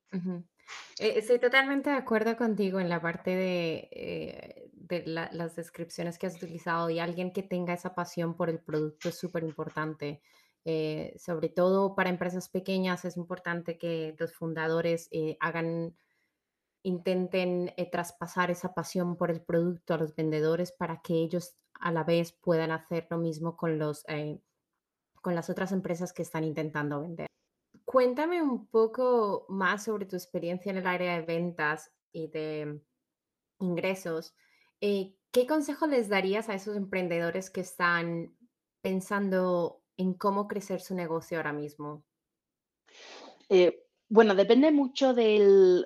estoy 0.98 1.38
totalmente 1.38 1.90
de 1.90 1.96
acuerdo 1.96 2.36
contigo 2.36 2.78
en 2.78 2.88
la 2.88 3.00
parte 3.00 3.34
de 3.34 4.68
de 4.88 5.02
las 5.06 5.54
descripciones 5.54 6.18
que 6.18 6.26
has 6.26 6.36
utilizado 6.36 6.88
y 6.90 6.98
alguien 6.98 7.32
que 7.32 7.42
tenga 7.42 7.74
esa 7.74 7.94
pasión 7.94 8.34
por 8.34 8.48
el 8.48 8.58
producto 8.58 9.10
es 9.10 9.18
súper 9.18 9.44
importante. 9.44 10.22
Eh, 10.64 11.14
sobre 11.18 11.48
todo 11.48 11.94
para 11.94 12.10
empresas 12.10 12.48
pequeñas 12.48 13.04
es 13.04 13.16
importante 13.16 13.78
que 13.78 14.14
los 14.18 14.34
fundadores 14.34 15.08
eh, 15.12 15.36
hagan, 15.40 15.94
intenten 16.82 17.74
eh, 17.76 17.90
traspasar 17.90 18.50
esa 18.50 18.74
pasión 18.74 19.16
por 19.16 19.30
el 19.30 19.42
producto 19.42 19.94
a 19.94 19.98
los 19.98 20.14
vendedores 20.14 20.72
para 20.72 21.00
que 21.00 21.14
ellos 21.14 21.56
a 21.74 21.92
la 21.92 22.04
vez 22.04 22.32
puedan 22.32 22.70
hacer 22.70 23.06
lo 23.10 23.18
mismo 23.18 23.56
con, 23.56 23.78
los, 23.78 24.04
con 25.20 25.34
las 25.34 25.50
otras 25.50 25.72
empresas 25.72 26.12
que 26.12 26.22
están 26.22 26.44
intentando 26.44 27.00
vender. 27.00 27.28
Cuéntame 27.84 28.42
un 28.42 28.66
poco 28.66 29.46
más 29.48 29.84
sobre 29.84 30.06
tu 30.06 30.16
experiencia 30.16 30.70
en 30.70 30.78
el 30.78 30.86
área 30.86 31.14
de 31.14 31.22
ventas 31.24 31.92
y 32.12 32.28
de 32.28 32.80
ingresos. 33.60 34.34
Eh, 34.80 35.14
¿qué 35.32 35.46
consejo 35.46 35.86
les 35.86 36.08
darías 36.08 36.48
a 36.48 36.54
esos 36.54 36.76
emprendedores 36.76 37.50
que 37.50 37.60
están 37.60 38.36
pensando 38.80 39.82
en 39.96 40.14
cómo 40.14 40.48
crecer 40.48 40.80
su 40.80 40.94
negocio 40.94 41.38
ahora 41.38 41.52
mismo? 41.52 42.04
Eh, 43.48 43.87
bueno, 44.10 44.34
depende 44.34 44.72
mucho 44.72 45.12
del, 45.12 45.84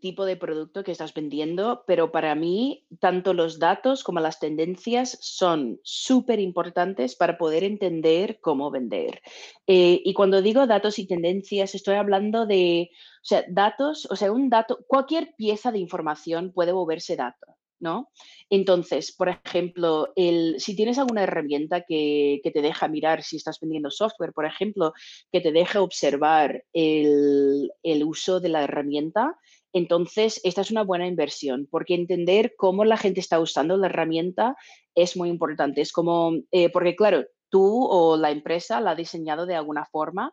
tipo 0.00 0.24
de 0.24 0.36
producto 0.36 0.84
que 0.84 0.92
estás 0.92 1.12
vendiendo, 1.12 1.82
pero 1.86 2.12
para 2.12 2.36
mí 2.36 2.86
tanto 3.00 3.34
los 3.34 3.58
datos 3.58 4.04
como 4.04 4.20
las 4.20 4.38
tendencias 4.38 5.18
son 5.20 5.80
súper 5.82 6.38
importantes 6.38 7.16
para 7.16 7.38
poder 7.38 7.64
entender 7.64 8.38
cómo 8.40 8.70
vender. 8.70 9.22
Eh, 9.66 10.00
y 10.04 10.14
cuando 10.14 10.40
digo 10.40 10.68
datos 10.68 11.00
y 11.00 11.06
tendencias, 11.06 11.74
estoy 11.74 11.96
hablando 11.96 12.46
de, 12.46 12.90
o 12.92 13.24
sea, 13.24 13.44
datos, 13.48 14.06
o 14.10 14.14
sea, 14.14 14.30
un 14.30 14.48
dato, 14.48 14.78
cualquier 14.86 15.34
pieza 15.36 15.72
de 15.72 15.80
información 15.80 16.52
puede 16.52 16.72
moverse 16.72 17.16
dato. 17.16 17.56
¿No? 17.82 18.08
Entonces, 18.48 19.12
por 19.12 19.28
ejemplo, 19.28 20.12
el, 20.16 20.54
si 20.58 20.74
tienes 20.74 20.98
alguna 20.98 21.24
herramienta 21.24 21.82
que, 21.82 22.40
te 22.42 22.62
deja 22.62 22.88
mirar 22.88 23.22
si 23.22 23.36
estás 23.36 23.58
vendiendo 23.60 23.90
software, 23.90 24.32
por 24.32 24.46
ejemplo, 24.46 24.92
que 25.30 25.40
te 25.40 25.52
deja 25.52 25.82
observar 25.82 26.64
el, 26.72 27.70
uso 28.04 28.40
de 28.40 28.48
la 28.48 28.62
herramienta, 28.64 29.36
entonces 29.72 30.40
esta 30.44 30.60
es 30.60 30.70
una 30.70 30.84
buena 30.84 31.06
inversión, 31.06 31.66
porque 31.70 31.94
entender 31.94 32.54
cómo 32.56 32.84
la 32.84 32.96
gente 32.96 33.20
está 33.20 33.40
usando 33.40 33.76
la 33.76 33.88
herramienta 33.88 34.56
es 34.94 35.16
muy 35.16 35.28
importante. 35.28 35.80
Es 35.80 35.92
como, 35.92 36.32
eh, 36.50 36.70
porque 36.70 36.94
claro, 36.94 37.24
tú 37.48 37.86
o 37.86 38.16
la 38.16 38.30
empresa 38.30 38.80
la 38.80 38.92
ha 38.92 38.94
diseñado 38.94 39.46
de 39.46 39.56
alguna 39.56 39.86
forma, 39.86 40.32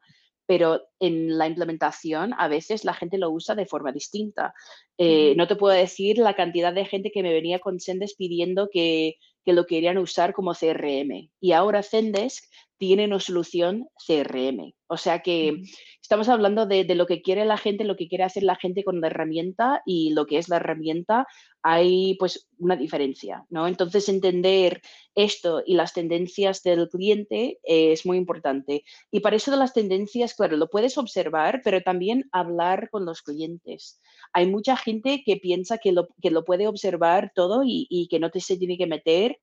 pero 0.50 0.82
en 1.00 1.38
la 1.38 1.46
implementación 1.46 2.34
a 2.36 2.48
veces 2.48 2.84
la 2.84 2.96
gente 2.96 3.20
lo 3.20 3.30
usa 3.30 3.54
de 3.54 3.68
forma 3.68 3.92
distinta. 3.92 4.56
Eh, 4.98 5.36
no 5.38 5.48
te 5.48 5.56
puedo 5.56 5.76
decir 5.76 6.18
la 6.18 6.34
cantidad 6.34 6.74
de 6.74 6.86
gente 6.86 7.12
que 7.12 7.22
me 7.22 7.32
venía 7.32 7.60
con 7.60 7.80
Sendes 7.80 8.16
pidiendo 8.16 8.68
que, 8.68 9.18
que 9.46 9.54
lo 9.54 9.68
querían 9.68 10.00
usar 10.00 10.34
como 10.34 10.56
CRM. 10.56 11.30
Y 11.40 11.52
ahora 11.52 11.84
Zendesk 11.84 12.46
tiene 12.80 13.06
una 13.06 13.20
solución 13.20 13.88
CRM. 14.08 14.74
O 14.88 14.98
sea 14.98 15.20
que 15.20 15.62
estamos 16.02 16.30
hablando 16.30 16.66
de, 16.66 16.84
lo 16.96 17.06
que 17.06 17.22
quiere 17.22 17.46
la 17.46 17.58
gente, 17.58 17.84
lo 17.84 17.96
que 17.96 18.08
quiere 18.08 18.24
hacer 18.24 18.42
la 18.42 18.56
gente 18.56 18.84
con 18.84 19.02
la 19.02 19.08
herramienta 19.08 19.84
y 19.86 20.12
lo 20.12 20.26
que 20.26 20.40
es 20.40 20.50
la 20.50 20.56
herramienta, 20.56 21.28
hay 21.62 22.16
pues 22.18 22.48
una 22.58 22.78
diferencia, 22.78 23.46
¿no? 23.50 23.68
Entonces 23.68 24.10
entender 24.10 24.82
esto 25.14 25.62
y 25.64 25.76
las 25.76 25.94
tendencias 25.94 26.64
del 26.64 26.90
cliente 26.90 27.60
es 27.64 28.06
muy 28.06 28.18
importante. 28.18 28.84
Y 29.12 29.20
para 29.20 29.36
eso 29.36 29.52
de 29.52 29.58
las 29.58 29.74
tendencias, 29.74 30.34
claro, 30.34 30.58
lo 30.58 30.70
puedes 30.70 30.98
observar, 30.98 31.62
pero 31.64 31.82
también 31.82 32.30
hablar 32.32 32.90
con 32.90 33.06
los 33.06 33.22
clientes. 33.22 34.02
Hay 34.34 34.48
mucha 34.48 34.78
gente 34.78 35.22
que 35.26 35.36
piensa 35.36 35.78
que 35.78 35.92
lo, 35.92 36.08
que 36.22 36.32
lo 36.32 36.46
puede 36.46 36.68
observar 36.68 37.32
todo 37.36 37.64
y, 37.64 37.86
y 37.90 38.08
que 38.08 38.20
no 38.20 38.32
te 38.32 38.40
se 38.40 38.58
tiene 38.58 38.78
que 38.78 38.88
meter 38.88 39.38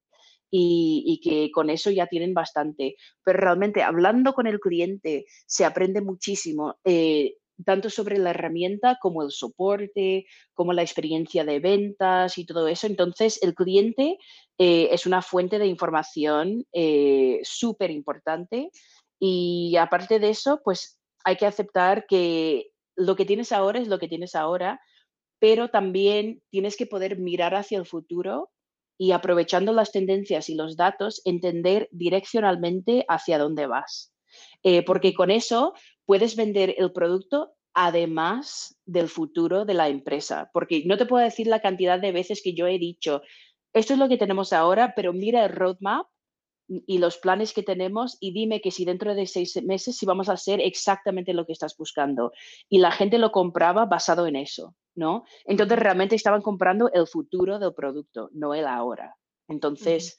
y, 0.50 1.20
que 1.22 1.50
con 1.50 1.70
eso 1.70 1.90
ya 1.90 2.06
tienen 2.06 2.34
bastante. 2.34 2.96
Pero 3.24 3.38
realmente 3.38 3.82
hablando 3.82 4.32
con 4.32 4.46
el 4.46 4.60
cliente 4.60 5.26
se 5.46 5.64
aprende 5.64 6.00
muchísimo. 6.00 6.76
Eh, 6.84 7.36
tanto 7.64 7.88
sobre 7.88 8.18
la 8.18 8.30
herramienta 8.30 8.98
como 9.00 9.22
el 9.22 9.30
soporte, 9.30 10.26
como 10.54 10.72
la 10.72 10.82
experiencia 10.82 11.44
de 11.44 11.60
ventas 11.60 12.38
y 12.38 12.44
todo 12.44 12.68
eso. 12.68 12.86
Entonces, 12.86 13.42
el 13.42 13.54
cliente 13.54 14.18
eh, 14.58 14.88
es 14.92 15.06
una 15.06 15.22
fuente 15.22 15.58
de 15.58 15.66
información 15.66 16.66
eh, 16.72 17.40
súper 17.42 17.90
importante 17.90 18.70
y 19.18 19.76
aparte 19.76 20.18
de 20.18 20.30
eso, 20.30 20.60
pues 20.62 21.00
hay 21.24 21.36
que 21.36 21.46
aceptar 21.46 22.06
que 22.06 22.70
lo 22.94 23.16
que 23.16 23.24
tienes 23.24 23.52
ahora 23.52 23.80
es 23.80 23.88
lo 23.88 23.98
que 23.98 24.08
tienes 24.08 24.34
ahora, 24.34 24.80
pero 25.38 25.68
también 25.70 26.42
tienes 26.50 26.76
que 26.76 26.86
poder 26.86 27.18
mirar 27.18 27.54
hacia 27.54 27.78
el 27.78 27.86
futuro 27.86 28.50
y 28.98 29.12
aprovechando 29.12 29.72
las 29.72 29.92
tendencias 29.92 30.48
y 30.48 30.54
los 30.54 30.76
datos, 30.76 31.22
entender 31.24 31.88
direccionalmente 31.92 33.04
hacia 33.08 33.38
dónde 33.38 33.66
vas. 33.66 34.12
Eh, 34.62 34.82
porque 34.84 35.14
con 35.14 35.30
eso 35.30 35.74
puedes 36.04 36.36
vender 36.36 36.74
el 36.78 36.92
producto 36.92 37.54
además 37.74 38.78
del 38.86 39.08
futuro 39.08 39.64
de 39.64 39.74
la 39.74 39.88
empresa. 39.88 40.50
Porque 40.52 40.82
no 40.86 40.96
te 40.96 41.06
puedo 41.06 41.22
decir 41.22 41.46
la 41.46 41.60
cantidad 41.60 42.00
de 42.00 42.12
veces 42.12 42.40
que 42.42 42.54
yo 42.54 42.66
he 42.66 42.78
dicho, 42.78 43.22
esto 43.72 43.92
es 43.92 43.98
lo 43.98 44.08
que 44.08 44.16
tenemos 44.16 44.52
ahora, 44.52 44.94
pero 44.96 45.12
mira 45.12 45.44
el 45.44 45.52
roadmap 45.52 46.06
y 46.68 46.98
los 46.98 47.18
planes 47.18 47.52
que 47.52 47.62
tenemos 47.62 48.16
y 48.20 48.32
dime 48.32 48.60
que 48.60 48.70
si 48.70 48.84
dentro 48.84 49.14
de 49.14 49.26
seis 49.26 49.62
meses 49.62 49.96
si 49.96 50.06
vamos 50.06 50.28
a 50.28 50.32
hacer 50.32 50.60
exactamente 50.60 51.32
lo 51.32 51.46
que 51.46 51.52
estás 51.52 51.76
buscando. 51.76 52.32
Y 52.68 52.78
la 52.78 52.90
gente 52.90 53.18
lo 53.18 53.30
compraba 53.30 53.86
basado 53.86 54.26
en 54.26 54.36
eso. 54.36 54.74
¿no? 54.96 55.24
Entonces 55.44 55.78
realmente 55.78 56.16
estaban 56.16 56.42
comprando 56.42 56.90
el 56.92 57.06
futuro 57.06 57.58
del 57.58 57.74
producto, 57.74 58.30
no 58.32 58.54
el 58.54 58.66
ahora. 58.66 59.16
Entonces, 59.46 60.18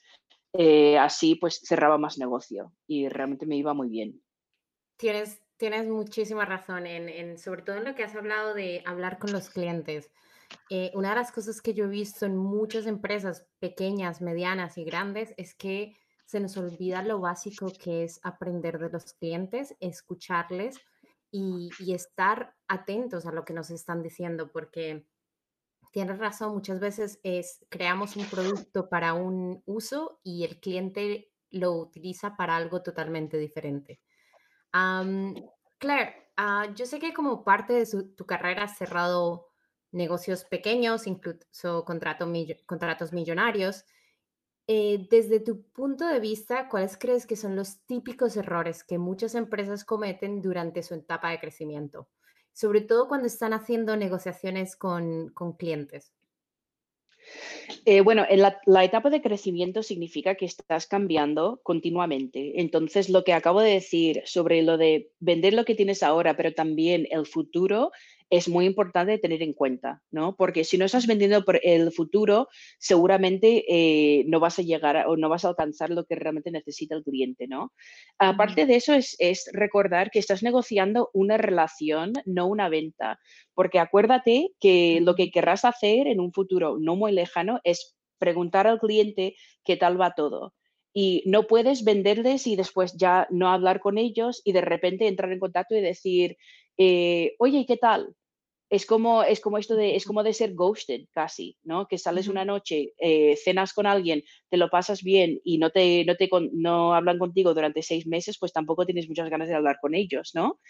eh, 0.54 0.96
así 0.96 1.34
pues 1.34 1.60
cerraba 1.62 1.98
más 1.98 2.16
negocio 2.16 2.72
y 2.86 3.08
realmente 3.08 3.44
me 3.44 3.56
iba 3.56 3.74
muy 3.74 3.88
bien. 3.88 4.22
Tienes, 4.96 5.42
tienes 5.56 5.86
muchísima 5.86 6.44
razón, 6.44 6.86
en, 6.86 7.36
sobre 7.38 7.62
todo 7.62 7.76
en 7.76 7.84
lo 7.84 7.94
que 7.94 8.04
has 8.04 8.14
hablado 8.14 8.54
de 8.54 8.82
hablar 8.86 9.18
con 9.18 9.32
los 9.32 9.50
clientes. 9.50 10.10
Eh, 10.70 10.90
una 10.94 11.10
de 11.10 11.16
las 11.16 11.30
cosas 11.30 11.60
que 11.60 11.74
yo 11.74 11.84
he 11.84 11.88
visto 11.88 12.24
en 12.24 12.36
muchas 12.36 12.86
empresas 12.86 13.46
pequeñas, 13.58 14.22
medianas 14.22 14.78
y 14.78 14.84
grandes 14.84 15.34
es 15.36 15.54
que 15.54 15.94
se 16.28 16.40
nos 16.40 16.58
olvida 16.58 17.00
lo 17.00 17.20
básico 17.20 17.72
que 17.72 18.04
es 18.04 18.20
aprender 18.22 18.78
de 18.78 18.90
los 18.90 19.14
clientes, 19.14 19.74
escucharles, 19.80 20.76
y, 21.30 21.70
estar 21.92 22.54
atentos 22.68 23.26
a 23.26 23.32
lo 23.32 23.44
que 23.44 23.52
nos 23.52 23.70
están 23.70 24.02
diciendo, 24.02 24.50
porque 24.50 25.06
tienes 25.92 26.18
razón, 26.18 26.52
muchas 26.52 26.80
veces 26.80 27.18
es, 27.22 27.64
creamos 27.70 28.16
un 28.16 28.26
producto 28.26 28.88
para 28.88 29.14
un 29.14 29.62
uso 29.66 30.20
y 30.22 30.44
el 30.44 30.60
cliente 30.60 31.32
lo 31.50 31.72
utiliza 31.72 32.36
para 32.36 32.56
algo 32.56 32.82
totalmente 32.82 33.38
diferente. 33.38 34.00
Claire, 35.78 36.30
ah, 36.36 36.66
yo 36.74 36.84
sé 36.84 36.98
que 36.98 37.14
como 37.14 37.42
parte 37.42 37.72
de 37.72 37.86
tu 38.16 38.26
carrera 38.26 38.64
has 38.64 38.76
cerrado 38.76 39.48
negocios 39.92 40.44
pequeños, 40.44 41.06
incluso 41.06 41.84
contratos 41.86 43.12
millonarios. 43.12 43.84
Eh, 44.70 45.06
desde 45.10 45.40
tu 45.40 45.62
punto 45.62 46.06
de 46.06 46.20
vista, 46.20 46.68
¿cuáles 46.68 46.98
crees 46.98 47.26
que 47.26 47.36
son 47.36 47.56
los 47.56 47.80
típicos 47.86 48.36
errores 48.36 48.84
que 48.84 48.98
muchas 48.98 49.34
empresas 49.34 49.82
cometen 49.82 50.42
durante 50.42 50.82
su 50.82 50.92
etapa 50.92 51.30
de 51.30 51.40
crecimiento? 51.40 52.06
Sobre 52.52 52.82
todo 52.82 53.08
cuando 53.08 53.26
están 53.26 53.54
haciendo 53.54 53.96
negociaciones 53.96 54.76
con, 54.76 55.30
con 55.30 55.54
clientes. 55.54 56.12
Eh, 57.84 58.00
bueno, 58.00 58.24
en 58.28 58.42
la, 58.42 58.84
etapa 58.84 59.10
de 59.10 59.22
crecimiento 59.22 59.82
significa 59.82 60.34
que 60.34 60.44
estás 60.44 60.86
cambiando 60.86 61.60
continuamente. 61.62 62.60
Entonces, 62.60 63.08
lo 63.08 63.24
que 63.24 63.32
acabo 63.32 63.60
de 63.60 63.72
decir 63.72 64.22
sobre 64.26 64.62
lo 64.62 64.76
de 64.76 65.10
vender 65.18 65.54
lo 65.54 65.64
que 65.64 65.74
tienes 65.74 66.02
ahora, 66.02 66.36
pero 66.36 66.52
también 66.52 67.06
el 67.10 67.26
futuro, 67.26 67.90
es 68.30 68.48
muy 68.48 68.66
importante 68.66 69.18
tener 69.18 69.42
en 69.42 69.52
cuenta, 69.52 70.02
¿no? 70.10 70.36
Porque 70.36 70.64
si 70.64 70.76
no 70.76 70.84
estás 70.84 71.06
vendiendo 71.06 71.44
por 71.44 71.60
el 71.62 71.92
futuro, 71.92 72.48
seguramente 72.78 73.64
eh, 73.68 74.24
no 74.26 74.40
vas 74.40 74.58
a 74.58 74.62
llegar 74.62 75.06
o 75.06 75.16
no 75.16 75.28
vas 75.28 75.44
a 75.44 75.48
alcanzar 75.48 75.90
lo 75.90 76.04
que 76.04 76.14
realmente 76.14 76.50
necesita 76.50 76.94
el 76.94 77.04
cliente, 77.04 77.46
¿no? 77.48 77.72
Aparte 78.18 78.66
de 78.66 78.76
eso, 78.76 78.94
es, 78.94 79.16
recordar 79.52 80.10
que 80.10 80.18
estás 80.18 80.42
negociando 80.42 81.10
una 81.14 81.38
relación, 81.38 82.12
no 82.26 82.46
una 82.46 82.68
venta, 82.68 83.18
porque 83.54 83.78
acuérdate 83.78 84.50
que 84.60 85.00
lo 85.02 85.14
que 85.14 85.30
querrás 85.30 85.64
hacer 85.64 86.06
en 86.06 86.20
un 86.20 86.32
futuro 86.32 86.76
no 86.78 86.96
muy 86.96 87.12
lejano 87.12 87.60
es 87.64 87.96
preguntar 88.18 88.66
al 88.66 88.80
cliente 88.80 89.36
qué 89.64 89.76
tal 89.76 90.00
va 90.00 90.14
todo 90.14 90.54
y 90.92 91.22
no 91.26 91.46
puedes 91.46 91.84
venderles 91.84 92.46
y 92.46 92.56
después 92.56 92.96
ya 92.96 93.28
no 93.30 93.50
hablar 93.50 93.78
con 93.80 93.98
ellos 93.98 94.42
y 94.44 94.52
de 94.52 94.62
repente 94.62 95.06
entrar 95.06 95.30
en 95.30 95.38
contacto 95.38 95.76
y 95.76 95.80
decir, 95.80 96.36
eh, 96.78 97.34
oye, 97.38 97.66
¿qué 97.66 97.76
tal? 97.76 98.14
Es 98.70 98.86
como, 98.86 99.22
es 99.22 99.40
como 99.40 99.58
esto 99.58 99.76
de, 99.76 99.96
es 99.96 100.04
como 100.06 100.22
de 100.22 100.34
ser 100.34 100.54
ghosted 100.54 101.02
casi, 101.12 101.56
¿no? 101.64 101.88
Que 101.88 101.98
sales 101.98 102.28
una 102.28 102.44
noche, 102.44 102.94
eh, 102.98 103.36
cenas 103.36 103.72
con 103.74 103.86
alguien, 103.86 104.24
te 104.50 104.58
lo 104.58 104.70
pasas 104.70 105.02
bien 105.02 105.40
y 105.44 105.58
no 105.58 105.70
te, 105.70 106.04
no 106.06 106.16
te 106.16 106.28
no 106.52 106.94
hablan 106.94 107.18
contigo 107.18 107.54
durante 107.54 107.82
seis 107.82 108.06
meses, 108.06 108.38
pues 108.38 108.52
tampoco 108.52 108.86
tienes 108.86 109.08
muchas 109.08 109.30
ganas 109.30 109.48
de 109.48 109.54
hablar 109.56 109.78
con 109.80 109.94
ellos, 109.94 110.32
¿no? 110.34 110.60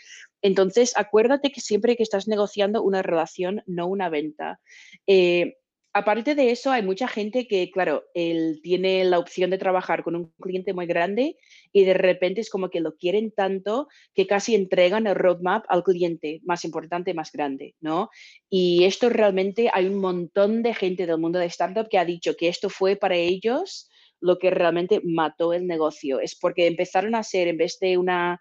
Entonces, 0.43 0.95
acuérdate 0.97 1.53
que 1.53 1.61
siempre 1.61 1.97
que 1.97 2.05
estás 2.05 2.29
negociando 2.29 2.83
una 2.83 3.03
relación, 3.03 3.63
no 3.67 3.89
una 3.89 4.09
venta. 4.11 4.61
Eh, 5.07 5.58
Aparte 5.99 6.37
de 6.37 6.53
eso, 6.53 6.71
hay 6.71 6.83
mucha 6.83 7.09
gente 7.09 7.49
que, 7.49 7.73
claro, 7.73 8.05
él 8.15 8.61
tiene 8.63 9.05
la 9.05 9.19
opción 9.19 9.51
de 9.51 9.59
trabajar 9.59 10.05
con 10.05 10.15
un 10.15 10.33
cliente 10.41 10.73
muy 10.73 10.87
grande 10.87 11.37
y 11.73 11.85
de 11.85 11.95
repente 11.95 12.41
es 12.41 12.51
como 12.51 12.71
que 12.71 12.79
lo 12.79 12.95
quieren 12.95 13.33
tanto 13.33 13.89
que 14.15 14.29
casi 14.29 14.55
entregan 14.55 15.09
el 15.09 15.17
roadmap 15.17 15.65
al 15.69 15.83
cliente 15.83 16.41
más 16.45 16.65
importante, 16.65 17.15
más 17.15 17.33
grande, 17.33 17.75
¿no? 17.81 18.11
Y 18.49 18.85
esto 18.85 19.09
realmente 19.09 19.71
hay 19.75 19.87
un 19.87 20.01
montón 20.01 20.63
de 20.63 20.73
gente 20.73 21.05
del 21.05 21.19
mundo 21.19 21.41
de 21.41 21.47
startup 21.47 21.89
que 21.89 21.99
ha 21.99 22.05
dicho 22.05 22.37
que 22.37 22.47
esto 22.47 22.71
fue 22.71 22.95
para 22.95 23.17
ellos 23.17 23.91
lo 24.21 24.39
que 24.39 24.51
realmente 24.51 25.01
mató 25.03 25.53
el 25.53 25.67
negocio. 25.67 26.21
Es 26.21 26.37
porque 26.37 26.69
empezaron 26.69 27.17
a 27.17 27.25
ser, 27.25 27.49
en 27.49 27.57
vez 27.57 27.77
de 27.81 27.99
una, 27.99 28.41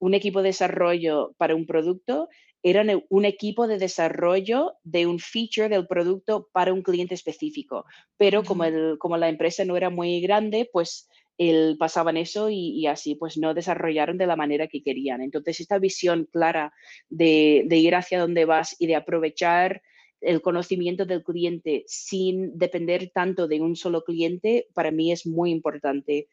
un 0.00 0.14
equipo 0.14 0.42
de 0.42 0.48
desarrollo 0.48 1.36
para 1.38 1.54
un 1.54 1.66
producto, 1.66 2.28
eran 2.66 2.90
e, 2.90 3.04
un 3.08 3.24
equipo 3.24 3.68
de 3.68 3.78
desarrollo 3.78 4.74
de 4.82 5.06
un 5.06 5.20
feature 5.20 5.68
del 5.68 5.86
producto 5.86 6.48
para 6.52 6.72
un 6.72 6.82
cliente 6.82 7.14
específico. 7.14 7.84
Pero 8.16 8.42
como, 8.42 8.64
el, 8.64 8.98
como 8.98 9.16
la 9.16 9.28
empresa 9.28 9.64
no 9.64 9.76
era 9.76 9.88
muy 9.88 10.20
grande, 10.20 10.68
pues 10.72 11.08
el, 11.38 11.76
pasaban 11.78 12.16
eso 12.16 12.50
y, 12.50 12.86
así 12.86 13.14
pues 13.14 13.38
no 13.38 13.54
desarrollaron 13.54 14.18
de 14.18 14.26
la 14.26 14.34
manera 14.34 14.66
que 14.66 14.82
querían. 14.82 15.20
Entonces 15.20 15.60
esta 15.60 15.78
visión 15.78 16.28
clara 16.32 16.72
de, 17.08 17.64
de 17.66 17.76
ir 17.76 17.94
hacia 17.94 18.18
donde 18.18 18.44
vas 18.46 18.74
y 18.80 18.88
de 18.88 18.96
aprovechar 18.96 19.82
el 20.20 20.40
conocimiento 20.40 21.04
del 21.04 21.22
cliente 21.22 21.84
sin 21.86 22.58
depender 22.58 23.10
tanto 23.14 23.46
de 23.46 23.60
un 23.60 23.76
solo 23.76 24.02
cliente, 24.02 24.66
para 24.74 24.90
mí 24.90 25.12
es 25.12 25.24
muy 25.24 25.52
importante. 25.52 26.26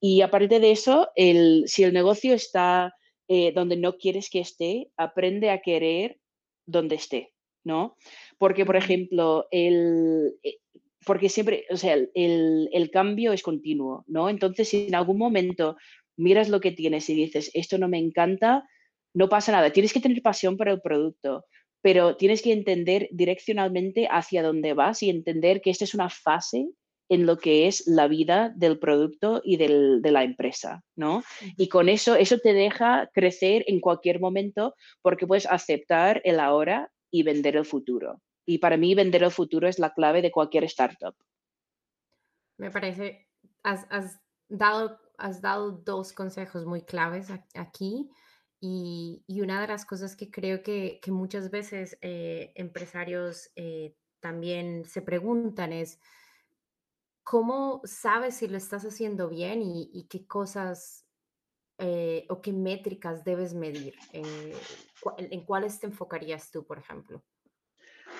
Y 0.00 0.22
aparte 0.22 0.58
de 0.58 0.72
eso, 0.72 1.08
el, 1.14 1.64
si 1.66 1.84
el 1.84 1.92
negocio 1.92 2.34
está 2.34 2.94
eh, 3.28 3.52
donde 3.52 3.76
no 3.76 3.96
quieres 3.96 4.30
que 4.30 4.40
esté, 4.40 4.90
aprende 4.96 5.50
a 5.50 5.60
querer 5.60 6.18
donde 6.66 6.96
esté, 6.96 7.34
¿no? 7.64 7.96
Porque, 8.38 8.64
por 8.64 8.76
ejemplo, 8.76 9.46
el, 9.50 10.34
eh, 10.42 10.58
porque 11.04 11.28
siempre, 11.28 11.66
o 11.70 11.76
sea, 11.76 11.94
el, 11.94 12.68
el, 12.72 12.90
cambio 12.90 13.32
es 13.32 13.42
continuo, 13.42 14.04
¿no? 14.06 14.28
Entonces, 14.28 14.68
si 14.68 14.88
en 14.88 14.94
algún 14.94 15.18
momento 15.18 15.76
miras 16.16 16.48
lo 16.48 16.60
que 16.60 16.72
tienes 16.72 17.08
y 17.10 17.14
dices, 17.14 17.50
esto 17.54 17.78
no 17.78 17.88
me 17.88 17.98
encanta, 17.98 18.68
no 19.14 19.28
pasa 19.28 19.52
nada. 19.52 19.70
Tienes 19.72 19.92
que 19.92 20.00
tener 20.00 20.20
pasión 20.22 20.56
por 20.56 20.68
el 20.68 20.80
producto, 20.80 21.44
pero 21.82 22.16
tienes 22.16 22.42
que 22.42 22.52
entender 22.52 23.08
direccionalmente 23.12 24.08
hacia 24.10 24.42
dónde 24.42 24.74
vas 24.74 25.02
y 25.02 25.10
entender 25.10 25.60
que 25.60 25.70
esta 25.70 25.84
es 25.84 25.94
una 25.94 26.10
fase 26.10 26.68
en 27.08 27.26
lo 27.26 27.38
que 27.38 27.66
es 27.66 27.86
la 27.86 28.06
vida 28.06 28.52
del 28.54 28.78
producto 28.78 29.40
y 29.44 29.56
de 29.56 30.10
la 30.10 30.24
empresa, 30.24 30.82
¿no? 30.94 31.22
Y 31.56 31.68
con 31.68 31.88
eso, 31.88 32.14
eso 32.14 32.38
te 32.38 32.52
deja 32.52 33.08
crecer 33.14 33.64
en 33.66 33.80
cualquier 33.80 34.20
momento 34.20 34.74
porque 35.02 35.26
puedes 35.26 35.46
aceptar 35.46 36.20
el 36.24 36.38
ahora 36.38 36.90
y 37.10 37.22
vender 37.22 37.56
el 37.56 37.64
futuro. 37.64 38.20
Y 38.46 38.58
para 38.58 38.76
mí 38.76 38.94
vender 38.94 39.22
el 39.22 39.30
futuro 39.30 39.68
es 39.68 39.78
la 39.78 39.92
clave 39.92 40.22
de 40.22 40.30
cualquier 40.30 40.64
startup. 40.64 41.14
Me 42.58 42.70
parece, 42.70 43.28
has, 43.62 43.86
dado, 44.48 44.98
has 45.16 45.40
dado 45.40 45.72
dos 45.72 46.12
consejos 46.12 46.66
muy 46.66 46.82
claves 46.82 47.28
aquí. 47.54 48.10
Y, 48.60 49.22
una 49.28 49.60
de 49.60 49.68
las 49.68 49.84
cosas 49.84 50.16
que 50.16 50.30
creo 50.30 50.62
que, 50.62 51.00
muchas 51.06 51.50
veces 51.50 51.96
eh, 52.00 52.52
empresarios 52.56 53.50
eh, 53.54 53.94
también 54.20 54.84
se 54.84 55.00
preguntan 55.02 55.72
es, 55.72 56.00
¿cómo 57.28 57.82
sabes 57.84 58.36
si 58.36 58.48
lo 58.48 58.56
estás 58.56 58.86
haciendo 58.86 59.28
bien 59.28 59.60
y, 59.62 60.06
qué 60.08 60.26
cosas 60.26 61.06
eh, 61.76 62.24
o 62.30 62.40
qué 62.40 62.54
métricas 62.54 63.22
debes 63.22 63.52
medir? 63.52 63.96
Eh, 64.14 64.54
¿En 65.18 65.44
cuáles 65.44 65.78
te 65.78 65.88
enfocarías 65.88 66.50
tú, 66.50 66.66
por 66.66 66.78
ejemplo? 66.78 67.22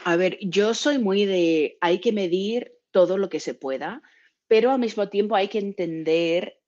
A 0.04 0.16
ver, 0.16 0.36
yo 0.42 0.74
soy 0.74 0.98
muy 0.98 1.24
de, 1.24 1.78
hay 1.80 2.02
que 2.02 2.12
medir 2.12 2.74
todo 2.90 3.16
lo 3.16 3.30
que 3.30 3.40
se 3.40 3.54
pueda, 3.54 4.02
pero 4.46 4.72
al 4.72 4.78
mismo 4.78 5.08
tiempo 5.08 5.36
hay 5.36 5.48
que 5.48 5.58
entender 5.58 6.60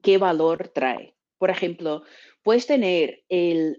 qué 0.00 0.18
valor 0.18 0.68
trae. 0.68 1.16
Por 1.36 1.50
ejemplo, 1.50 2.04
puedes 2.44 2.68
tener 2.68 3.24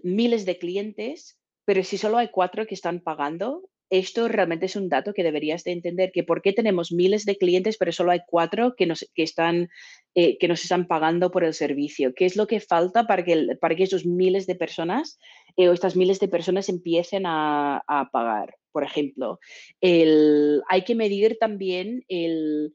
miles 0.02 0.44
de 0.44 0.58
clientes, 0.58 1.40
pero 1.64 1.82
si 1.84 1.96
solo 1.96 2.18
hay 2.18 2.28
cuatro 2.28 2.66
que 2.66 2.74
están 2.74 3.00
pagando, 3.00 3.69
esto 3.90 4.28
realmente 4.28 4.66
es 4.66 4.76
un 4.76 4.88
dato 4.88 5.12
que 5.12 5.22
deberías 5.22 5.64
de 5.64 5.72
entender, 5.72 6.12
que 6.12 6.22
por 6.22 6.42
qué 6.42 6.52
tenemos 6.52 6.92
miles 6.92 7.24
de 7.24 7.36
clientes, 7.36 7.76
pero 7.76 7.92
solo 7.92 8.12
hay 8.12 8.20
cuatro 8.26 8.74
que 8.76 8.86
nos, 8.86 9.08
que 9.14 9.22
están, 9.22 9.68
eh, 10.14 10.38
que 10.38 10.48
nos 10.48 10.62
están 10.62 10.86
pagando 10.86 11.30
por 11.30 11.44
el 11.44 11.54
servicio. 11.54 12.14
¿Qué 12.14 12.24
es 12.24 12.36
lo 12.36 12.46
que 12.46 12.60
falta 12.60 13.06
para 13.06 13.24
que, 13.24 13.56
para 13.60 13.74
que 13.74 13.82
esos 13.82 14.06
miles 14.06 14.46
de 14.46 14.54
personas 14.54 15.18
eh, 15.56 15.68
o 15.68 15.72
estas 15.72 15.96
miles 15.96 16.20
de 16.20 16.28
personas 16.28 16.68
empiecen 16.68 17.24
a, 17.26 17.82
pagar? 18.12 18.54
Por 18.72 18.84
ejemplo, 18.84 19.40
hay 19.82 20.84
que 20.86 20.94
medir 20.94 21.38
también 21.40 22.04
el, 22.08 22.72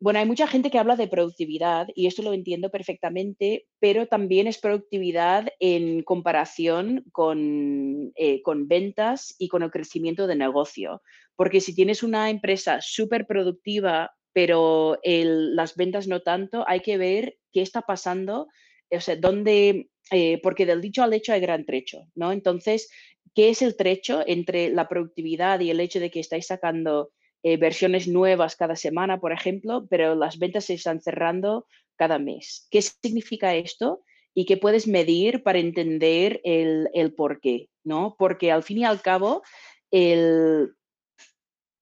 bueno, 0.00 0.18
hay 0.18 0.26
mucha 0.26 0.46
gente 0.46 0.70
que 0.70 0.78
habla 0.78 0.96
de 0.96 1.08
productividad 1.08 1.88
y 1.94 2.06
esto 2.06 2.22
lo 2.22 2.32
entiendo 2.32 2.70
perfectamente, 2.70 3.66
pero 3.78 4.06
también 4.06 4.46
es 4.46 4.58
productividad 4.58 5.48
en 5.60 6.02
comparación 6.02 7.04
con, 7.12 8.12
eh, 8.16 8.42
con 8.42 8.68
ventas 8.68 9.34
y 9.38 9.48
con 9.48 9.62
el 9.62 9.70
crecimiento 9.70 10.26
de 10.26 10.36
negocio. 10.36 11.00
Porque 11.36 11.60
si 11.60 11.74
tienes 11.74 12.02
una 12.02 12.30
empresa 12.30 12.80
súper 12.80 13.26
productiva, 13.26 14.12
pero 14.34 14.98
las 15.04 15.76
ventas 15.76 16.06
no 16.08 16.20
tanto, 16.20 16.64
hay 16.66 16.80
que 16.80 16.98
ver 16.98 17.38
qué 17.52 17.62
está 17.62 17.82
pasando, 17.82 18.48
o 18.90 19.00
sea, 19.00 19.16
dónde, 19.16 19.90
eh, 20.10 20.40
porque 20.42 20.66
del 20.66 20.80
dicho 20.80 21.02
al 21.02 21.14
hecho 21.14 21.32
hay 21.32 21.40
gran 21.40 21.64
trecho, 21.64 22.08
¿no? 22.14 22.32
Entonces, 22.32 22.90
¿qué 23.34 23.48
es 23.50 23.62
el 23.62 23.76
trecho 23.76 24.22
entre 24.26 24.70
la 24.70 24.88
productividad 24.88 25.60
y 25.60 25.70
el 25.70 25.80
hecho 25.80 26.00
de 26.00 26.10
que 26.10 26.20
estáis 26.20 26.48
sacando 26.48 27.10
eh, 27.46 27.58
versiones 27.58 28.08
nuevas 28.08 28.56
cada 28.56 28.74
semana, 28.74 29.20
por 29.20 29.30
ejemplo, 29.30 29.86
pero 29.90 30.14
las 30.14 30.38
ventas 30.38 30.64
se 30.64 30.74
están 30.74 31.02
cerrando 31.02 31.66
cada 31.96 32.18
mes. 32.18 32.66
¿Qué 32.70 32.80
significa 32.80 33.54
esto? 33.54 34.02
Y 34.32 34.46
qué 34.46 34.56
puedes 34.56 34.88
medir 34.88 35.42
para 35.42 35.58
entender 35.58 36.40
el, 36.42 36.88
el 36.94 37.12
por 37.12 37.40
qué, 37.40 37.68
¿no? 37.84 38.16
Porque 38.18 38.50
al 38.50 38.62
fin 38.62 38.78
y 38.78 38.84
al 38.84 39.02
cabo, 39.02 39.42
el, 39.90 40.70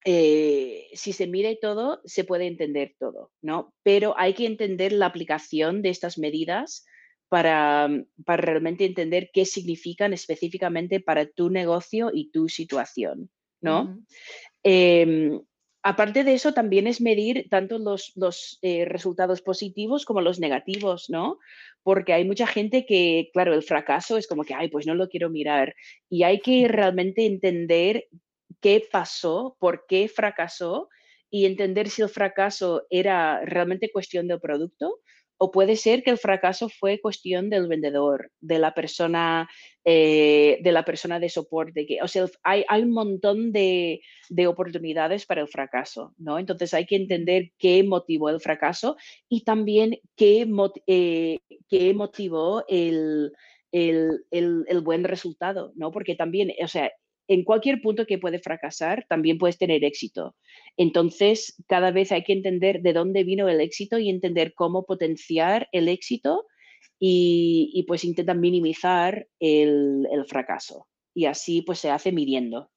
eh, 0.03 0.89
si 0.95 1.13
se 1.13 1.29
y 1.31 1.59
todo, 1.61 2.01
se 2.03 2.25
puede 2.25 2.47
entender 2.47 2.95
todo, 2.99 3.31
¿no? 3.41 3.73
Pero 3.83 4.15
hay 4.17 4.33
que 4.33 4.45
entender 4.45 4.91
la 4.91 5.05
aplicación 5.05 5.81
de 5.81 5.91
estas 5.91 6.17
medidas 6.17 6.85
para, 7.29 7.89
para 8.25 8.41
realmente 8.41 8.83
entender 8.83 9.29
qué 9.31 9.45
significan 9.45 10.11
específicamente 10.11 10.99
para 10.99 11.25
tu 11.25 11.49
negocio 11.49 12.11
y 12.13 12.31
tu 12.31 12.49
situación, 12.49 13.29
¿no? 13.61 13.97
Aparte 15.85 16.23
de 16.23 16.33
eso, 16.33 16.53
también 16.53 16.87
es 16.87 17.01
medir 17.01 17.47
tanto 17.49 17.77
los, 17.77 18.57
eh, 18.61 18.85
resultados 18.85 19.41
positivos 19.41 20.05
como 20.05 20.21
los 20.21 20.39
negativos, 20.39 21.09
¿no? 21.09 21.39
Porque 21.83 22.13
hay 22.13 22.23
mucha 22.23 22.47
gente 22.47 22.85
que, 22.85 23.29
claro, 23.33 23.53
el 23.53 23.63
fracaso 23.63 24.17
es 24.17 24.25
como 24.25 24.45
que, 24.45 24.53
ay, 24.53 24.69
pues 24.69 24.87
no 24.87 24.95
lo 24.95 25.09
quiero 25.09 25.29
mirar. 25.29 25.75
Y 26.09 26.23
hay 26.23 26.39
que 26.39 26.69
realmente 26.69 27.25
entender 27.25 28.07
qué 28.61 28.81
pasó, 28.89 29.57
por 29.59 29.85
qué 29.85 30.07
fracasó 30.07 30.87
y 31.29 31.45
entender 31.45 31.89
si 31.89 32.01
el 32.01 32.09
fracaso 32.09 32.87
era 32.89 33.43
realmente 33.43 33.91
cuestión 33.91 34.27
del 34.29 34.39
producto 34.39 35.01
o 35.43 35.51
puede 35.51 35.75
ser 35.75 36.03
que 36.03 36.11
el 36.11 36.17
fracaso 36.17 36.69
fue 36.69 37.01
cuestión 37.01 37.49
del 37.49 37.67
vendedor, 37.67 38.31
de 38.39 38.59
la 38.59 38.73
persona, 38.73 39.49
eh, 39.83 40.57
de, 40.61 40.71
la 40.71 40.85
persona 40.85 41.19
de 41.19 41.27
soporte. 41.27 41.85
Que, 41.85 42.01
o 42.01 42.07
sea, 42.07 42.27
hay, 42.43 42.63
hay 42.69 42.83
un 42.83 42.93
montón 42.93 43.51
de, 43.51 43.99
de, 44.29 44.47
oportunidades 44.47 45.25
para 45.25 45.41
el 45.41 45.49
fracaso, 45.49 46.13
¿no? 46.17 46.39
Entonces 46.39 46.73
hay 46.73 46.85
que 46.85 46.95
entender 46.95 47.51
qué 47.57 47.83
motivó 47.83 48.29
el 48.29 48.39
fracaso 48.39 48.95
y 49.27 49.43
también 49.43 49.99
qué, 50.15 50.47
eh, 50.87 51.39
qué 51.67 51.93
motivó 51.93 52.63
el, 52.69 53.33
el, 53.73 54.23
el, 54.31 54.63
el, 54.69 54.79
buen 54.79 55.03
resultado, 55.03 55.73
¿no? 55.75 55.91
Porque 55.91 56.15
también, 56.15 56.53
o 56.63 56.67
sea, 56.69 56.89
en 57.33 57.43
cualquier 57.43 57.81
punto 57.81 58.05
que 58.05 58.19
puede 58.19 58.39
fracasar, 58.39 59.05
también 59.09 59.37
puedes 59.37 59.57
tener 59.57 59.83
éxito. 59.83 60.35
Entonces, 60.77 61.61
cada 61.67 61.91
vez 61.91 62.11
hay 62.11 62.23
que 62.23 62.33
entender 62.33 62.81
de 62.81 62.93
dónde 62.93 63.23
vino 63.23 63.49
el 63.49 63.59
éxito 63.59 63.97
y 63.97 64.09
entender 64.09 64.53
cómo 64.53 64.85
potenciar 64.85 65.67
el 65.71 65.87
éxito 65.87 66.45
y, 66.99 67.83
pues 67.87 68.03
intentar 68.03 68.37
minimizar 68.37 69.27
el, 69.39 70.07
fracaso. 70.27 70.87
Y 71.15 71.25
así 71.25 71.61
pues 71.63 71.79
se 71.79 71.89
hace 71.89 72.11
midiendo. 72.11 72.71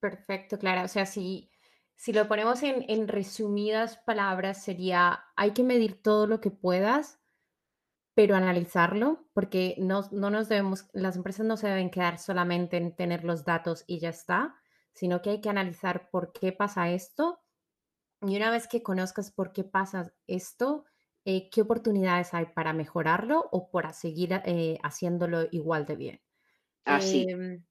Perfecto, 0.00 0.58
Clara. 0.58 0.84
O 0.84 0.88
sea, 0.88 1.06
si, 1.06 1.50
si 1.96 2.12
lo 2.12 2.26
ponemos 2.26 2.62
en, 2.62 2.84
en 2.88 3.06
resumidas 3.06 3.98
palabras, 3.98 4.62
sería, 4.62 5.24
hay 5.36 5.52
que 5.52 5.62
medir 5.62 6.02
todo 6.02 6.26
lo 6.26 6.40
que 6.40 6.50
puedas 6.50 7.19
pero 8.14 8.36
analizarlo, 8.36 9.26
porque 9.32 9.76
no, 9.78 10.02
no 10.10 10.30
nos 10.30 10.48
debemos, 10.48 10.88
las 10.92 11.16
empresas 11.16 11.46
no 11.46 11.56
se 11.56 11.68
deben 11.68 11.90
quedar 11.90 12.18
solamente 12.18 12.76
en 12.76 12.94
tener 12.94 13.24
los 13.24 13.44
datos 13.44 13.84
y 13.86 14.00
ya 14.00 14.08
está, 14.08 14.56
sino 14.92 15.22
que 15.22 15.30
hay 15.30 15.40
que 15.40 15.48
analizar 15.48 16.10
por 16.10 16.32
qué 16.32 16.52
pasa 16.52 16.90
esto. 16.90 17.40
Y 18.22 18.36
una 18.36 18.50
vez 18.50 18.68
que 18.68 18.82
conozcas 18.82 19.30
por 19.30 19.52
qué 19.52 19.64
pasa 19.64 20.12
esto, 20.26 20.84
eh, 21.24 21.48
qué 21.50 21.62
oportunidades 21.62 22.34
hay 22.34 22.46
para 22.46 22.72
mejorarlo 22.72 23.48
o 23.52 23.70
para 23.70 23.92
seguir 23.92 24.40
eh, 24.44 24.78
haciéndolo 24.82 25.46
igual 25.50 25.86
de 25.86 25.96
bien. 25.96 26.20
Así. 26.84 27.26
Em, 27.28 27.64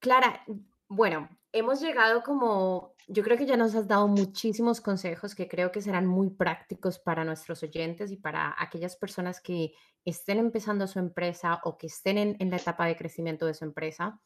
Clara, 0.00 0.44
bueno, 0.88 1.28
hemos 1.52 1.80
llegado 1.80 2.22
como, 2.22 2.94
yo 3.06 3.22
creo 3.22 3.36
que 3.36 3.46
ya 3.46 3.56
nos 3.56 3.74
has 3.74 3.88
dado 3.88 4.08
muchísimos 4.08 4.80
consejos 4.80 5.34
que 5.34 5.48
creo 5.48 5.72
que 5.72 5.80
serán 5.80 6.06
muy 6.06 6.30
prácticos 6.30 6.98
para 6.98 7.24
nuestros 7.24 7.62
oyentes 7.62 8.10
y 8.10 8.16
para 8.16 8.54
aquellas 8.58 8.96
personas 8.96 9.40
que 9.40 9.72
estén 10.04 10.38
empezando 10.38 10.86
su 10.86 10.98
empresa 10.98 11.60
o 11.64 11.78
que 11.78 11.86
estén 11.86 12.18
en, 12.18 12.50
la 12.50 12.56
etapa 12.56 12.86
de 12.86 12.96
crecimiento 12.96 13.46
de 13.46 13.54
su 13.54 13.64
empresa. 13.64 14.20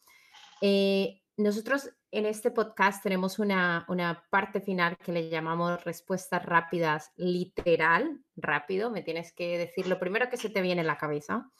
Eh, 0.60 1.20
nosotros 1.36 1.90
en 2.10 2.26
este 2.26 2.50
podcast 2.50 3.02
tenemos 3.02 3.38
una, 3.38 3.86
una, 3.88 4.24
parte 4.30 4.60
final 4.60 4.96
que 4.98 5.12
le 5.12 5.30
llamamos 5.30 5.82
respuestas 5.82 6.44
rápidas, 6.44 7.10
literal, 7.16 8.20
rápido. 8.36 8.90
Me 8.90 9.02
tienes 9.02 9.32
que 9.32 9.56
decir 9.58 9.86
lo 9.86 9.98
primero 9.98 10.28
que 10.28 10.36
se 10.36 10.50
te 10.50 10.60
viene 10.60 10.82
a 10.82 10.84
la 10.84 10.98
cabeza. 10.98 11.50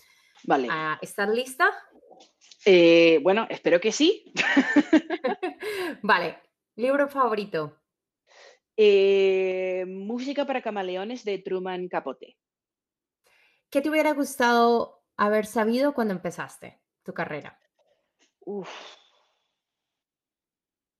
Vale. 0.44 0.68
Ah, 0.70 0.98
¿Estás 1.00 1.28
lista? 1.28 1.70
Eh, 2.64 3.18
bueno, 3.22 3.46
espero 3.50 3.80
que 3.80 3.92
sí. 3.92 4.32
vale, 6.02 6.38
libro 6.76 7.08
favorito. 7.08 7.82
Eh, 8.76 9.84
música 9.86 10.46
para 10.46 10.62
camaleones 10.62 11.24
de 11.24 11.38
Truman 11.38 11.88
Capote. 11.88 12.38
¿Qué 13.70 13.80
te 13.80 13.90
hubiera 13.90 14.12
gustado 14.12 15.02
haber 15.16 15.46
sabido 15.46 15.94
cuando 15.94 16.14
empezaste 16.14 16.80
tu 17.02 17.12
carrera? 17.12 17.58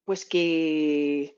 Pues 0.05 0.27
que, 0.27 1.37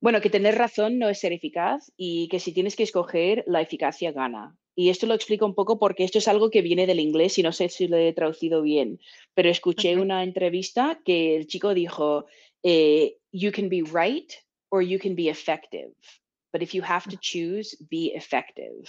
bueno, 0.00 0.20
que 0.20 0.30
tener 0.30 0.56
razón 0.56 0.98
no 0.98 1.08
es 1.08 1.20
ser 1.20 1.32
eficaz 1.32 1.92
y 1.96 2.28
que 2.28 2.40
si 2.40 2.52
tienes 2.52 2.76
que 2.76 2.82
escoger, 2.82 3.44
la 3.46 3.60
eficacia 3.60 4.12
gana. 4.12 4.56
Y 4.78 4.90
esto 4.90 5.08
lo 5.08 5.14
explico 5.14 5.44
un 5.44 5.56
poco 5.56 5.76
porque 5.80 6.04
esto 6.04 6.18
es 6.18 6.28
algo 6.28 6.50
que 6.50 6.62
viene 6.62 6.86
del 6.86 7.00
inglés 7.00 7.36
y 7.36 7.42
no 7.42 7.50
sé 7.50 7.68
si 7.68 7.88
lo 7.88 7.96
he 7.96 8.12
traducido 8.12 8.62
bien, 8.62 9.00
pero 9.34 9.50
escuché 9.50 9.96
una 9.96 10.22
entrevista 10.22 11.00
que 11.04 11.34
el 11.34 11.48
chico 11.48 11.74
dijo, 11.74 12.26
eh, 12.62 13.16
you 13.32 13.50
can 13.50 13.68
be 13.68 13.82
right 13.82 14.32
or 14.68 14.84
you 14.84 15.00
can 15.00 15.16
be 15.16 15.28
effective, 15.28 15.90
but 16.52 16.62
if 16.62 16.70
you 16.74 16.84
have 16.84 17.10
to 17.10 17.16
choose, 17.20 17.76
be 17.90 18.12
effective. 18.14 18.88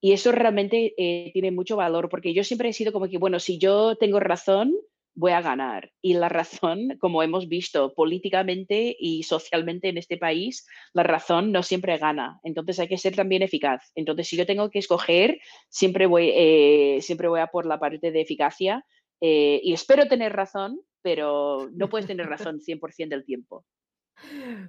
Y 0.00 0.10
eso 0.14 0.32
realmente 0.32 0.94
eh, 0.98 1.30
tiene 1.32 1.52
mucho 1.52 1.76
valor 1.76 2.08
porque 2.08 2.34
yo 2.34 2.42
siempre 2.42 2.68
he 2.68 2.72
sido 2.72 2.92
como 2.92 3.08
que, 3.08 3.18
bueno, 3.18 3.38
si 3.38 3.56
yo 3.56 3.94
tengo 3.94 4.18
razón, 4.18 4.74
voy 5.20 5.32
a 5.32 5.42
ganar. 5.42 5.92
Y 6.00 6.14
la 6.14 6.30
razón, 6.30 6.96
como 6.98 7.22
hemos 7.22 7.46
visto 7.46 7.92
políticamente 7.94 8.96
y 8.98 9.22
socialmente 9.22 9.90
en 9.90 9.98
este 9.98 10.16
país, 10.16 10.66
la 10.94 11.02
razón 11.02 11.52
no 11.52 11.62
siempre 11.62 11.98
gana. 11.98 12.40
Entonces 12.42 12.80
hay 12.80 12.88
que 12.88 12.96
ser 12.96 13.14
también 13.14 13.42
eficaz. 13.42 13.92
Entonces, 13.94 14.26
si 14.28 14.36
yo 14.38 14.46
tengo 14.46 14.70
que 14.70 14.78
escoger, 14.78 15.38
siempre 15.68 16.06
voy, 16.06 16.32
eh, 16.34 16.98
siempre 17.02 17.28
voy 17.28 17.40
a 17.40 17.48
por 17.48 17.66
la 17.66 17.78
parte 17.78 18.10
de 18.10 18.20
eficacia. 18.20 18.84
Eh, 19.20 19.60
y 19.62 19.74
espero 19.74 20.08
tener 20.08 20.32
razón, 20.32 20.80
pero 21.02 21.68
no 21.74 21.90
puedes 21.90 22.06
tener 22.06 22.26
razón 22.54 22.58
100% 22.58 23.08
del 23.10 23.26
tiempo. 23.26 23.66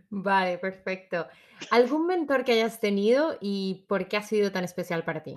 Vale, 0.10 0.58
perfecto. 0.58 1.28
¿Algún 1.70 2.08
mentor 2.08 2.44
que 2.44 2.54
hayas 2.54 2.82
tenido 2.82 3.38
y 3.40 3.86
por 3.88 4.10
qué 4.10 4.18
ha 4.18 4.22
sido 4.22 4.52
tan 4.52 4.66
especial 4.66 5.06
para 5.06 5.24
ti? 5.24 5.36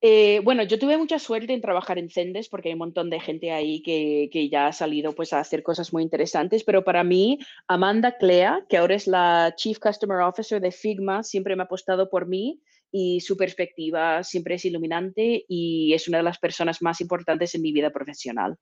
Eh, 0.00 0.40
bueno, 0.44 0.62
yo 0.62 0.78
tuve 0.78 0.96
mucha 0.96 1.18
suerte 1.18 1.52
en 1.52 1.60
trabajar 1.60 1.98
en 1.98 2.08
Zendes 2.08 2.48
porque 2.48 2.68
hay 2.68 2.74
un 2.74 2.78
montón 2.78 3.10
de 3.10 3.18
gente 3.18 3.50
ahí 3.50 3.82
que, 3.82 4.30
que, 4.32 4.48
ya 4.48 4.68
ha 4.68 4.72
salido 4.72 5.12
pues, 5.12 5.32
a 5.32 5.40
hacer 5.40 5.64
cosas 5.64 5.92
muy 5.92 6.04
interesantes, 6.04 6.62
pero 6.62 6.84
para 6.84 7.02
mí, 7.02 7.40
Amanda 7.66 8.16
Clea, 8.16 8.64
que 8.68 8.76
ahora 8.76 8.94
es 8.94 9.08
la 9.08 9.54
Chief 9.56 9.78
Customer 9.80 10.20
Officer 10.20 10.60
de 10.60 10.70
Figma, 10.70 11.24
siempre 11.24 11.56
me 11.56 11.62
ha 11.62 11.64
apostado 11.64 12.08
por 12.08 12.28
mí 12.28 12.60
y 12.92 13.20
su 13.20 13.36
perspectiva 13.36 14.22
siempre 14.22 14.54
es 14.54 14.64
iluminante 14.64 15.44
y 15.48 15.92
es 15.92 16.06
una 16.08 16.18
de 16.18 16.24
las 16.24 16.38
personas 16.38 16.80
más 16.80 17.00
importantes 17.00 17.54
en 17.54 17.62
mi 17.62 17.72
vida 17.72 17.90
profesional. 17.90 18.56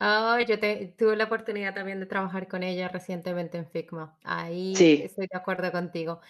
Oh, 0.00 0.38
yo 0.46 0.58
tuve 0.96 1.16
la 1.16 1.24
oportunidad 1.24 1.74
también 1.74 1.98
de 1.98 2.06
trabajar 2.06 2.46
con 2.46 2.62
ella 2.62 2.88
recientemente 2.88 3.58
en 3.58 3.68
Figma. 3.68 4.16
Ahí 4.22 4.74
estoy 4.74 5.26
de 5.30 5.38
acuerdo 5.38 5.72
contigo. 5.72 6.20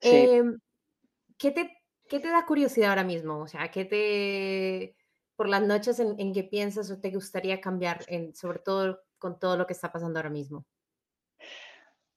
Em, 0.00 0.58
¿qué 1.38 1.50
te 1.50 1.83
¿Qué 2.08 2.20
te 2.20 2.28
da 2.28 2.44
curiosidad 2.46 2.90
ahora 2.90 3.04
mismo? 3.04 3.40
O 3.40 3.48
sea, 3.48 3.70
¿qué 3.70 3.84
te, 3.84 4.96
por 5.36 5.48
las 5.48 5.62
noches 5.62 5.98
en, 6.00 6.14
en 6.18 6.32
qué 6.32 6.44
piensas 6.44 6.90
o 6.90 7.00
te 7.00 7.10
gustaría 7.10 7.60
cambiar, 7.60 8.04
en, 8.08 8.34
sobre 8.34 8.58
todo 8.58 9.00
con 9.18 9.38
todo 9.38 9.56
lo 9.56 9.66
que 9.66 9.72
está 9.72 9.90
pasando 9.90 10.18
ahora 10.18 10.30
mismo? 10.30 10.64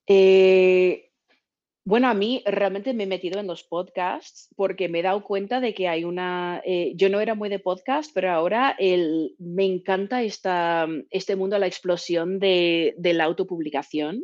Eh, 0.06 1.10
bueno, 1.84 2.08
a 2.08 2.14
mí 2.14 2.42
realmente 2.44 2.92
me 2.92 3.04
he 3.04 3.06
metido 3.06 3.40
en 3.40 3.46
los 3.46 3.64
podcasts 3.64 4.50
porque 4.56 4.90
me 4.90 5.00
he 5.00 5.02
dado 5.02 5.24
cuenta 5.24 5.60
de 5.60 5.72
que 5.72 5.88
hay 5.88 6.04
una, 6.04 6.60
eh, 6.64 6.92
yo 6.96 7.08
no 7.08 7.20
era 7.20 7.34
muy 7.34 7.48
de 7.48 7.58
podcast, 7.58 8.10
pero 8.12 8.30
ahora 8.30 8.76
el, 8.78 9.34
me 9.38 9.64
encanta 9.64 10.22
esta, 10.22 10.86
este 11.08 11.34
mundo, 11.34 11.58
la 11.58 11.66
explosión 11.66 12.38
de, 12.38 12.94
de 12.98 13.14
la 13.14 13.24
autopublicación. 13.24 14.22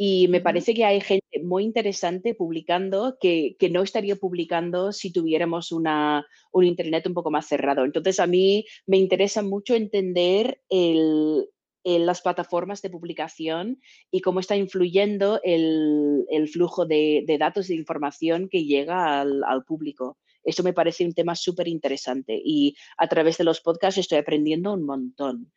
Y 0.00 0.28
me 0.28 0.40
parece 0.40 0.74
que 0.74 0.84
hay 0.84 1.00
gente 1.00 1.42
muy 1.42 1.64
interesante 1.64 2.32
publicando 2.32 3.18
que, 3.20 3.56
que 3.58 3.68
no 3.68 3.82
estaría 3.82 4.14
publicando 4.14 4.92
si 4.92 5.12
tuviéramos 5.12 5.72
una, 5.72 6.24
un 6.52 6.64
Internet 6.64 7.08
un 7.08 7.14
poco 7.14 7.32
más 7.32 7.48
cerrado. 7.48 7.84
Entonces, 7.84 8.20
a 8.20 8.28
mí 8.28 8.64
me 8.86 8.96
interesa 8.96 9.42
mucho 9.42 9.74
entender 9.74 10.62
el, 10.68 11.48
las 11.82 12.20
plataformas 12.20 12.80
de 12.80 12.90
publicación 12.90 13.80
y 14.10 14.20
cómo 14.20 14.38
está 14.38 14.54
influyendo 14.54 15.40
el, 15.42 16.24
el 16.30 16.48
flujo 16.48 16.86
de, 16.86 17.24
de, 17.26 17.38
datos 17.38 17.68
e 17.68 17.74
información 17.74 18.48
que 18.48 18.64
llega 18.64 19.20
al, 19.20 19.42
al 19.44 19.64
público. 19.64 20.18
Esto 20.44 20.62
me 20.62 20.72
parece 20.72 21.04
un 21.04 21.12
tema 21.12 21.34
súper 21.34 21.66
interesante 21.66 22.40
y 22.42 22.76
a 22.96 23.08
través 23.08 23.38
de 23.38 23.44
los 23.44 23.60
podcasts 23.60 23.98
estoy 23.98 24.18
aprendiendo 24.18 24.72
un 24.72 24.84
montón. 24.84 25.52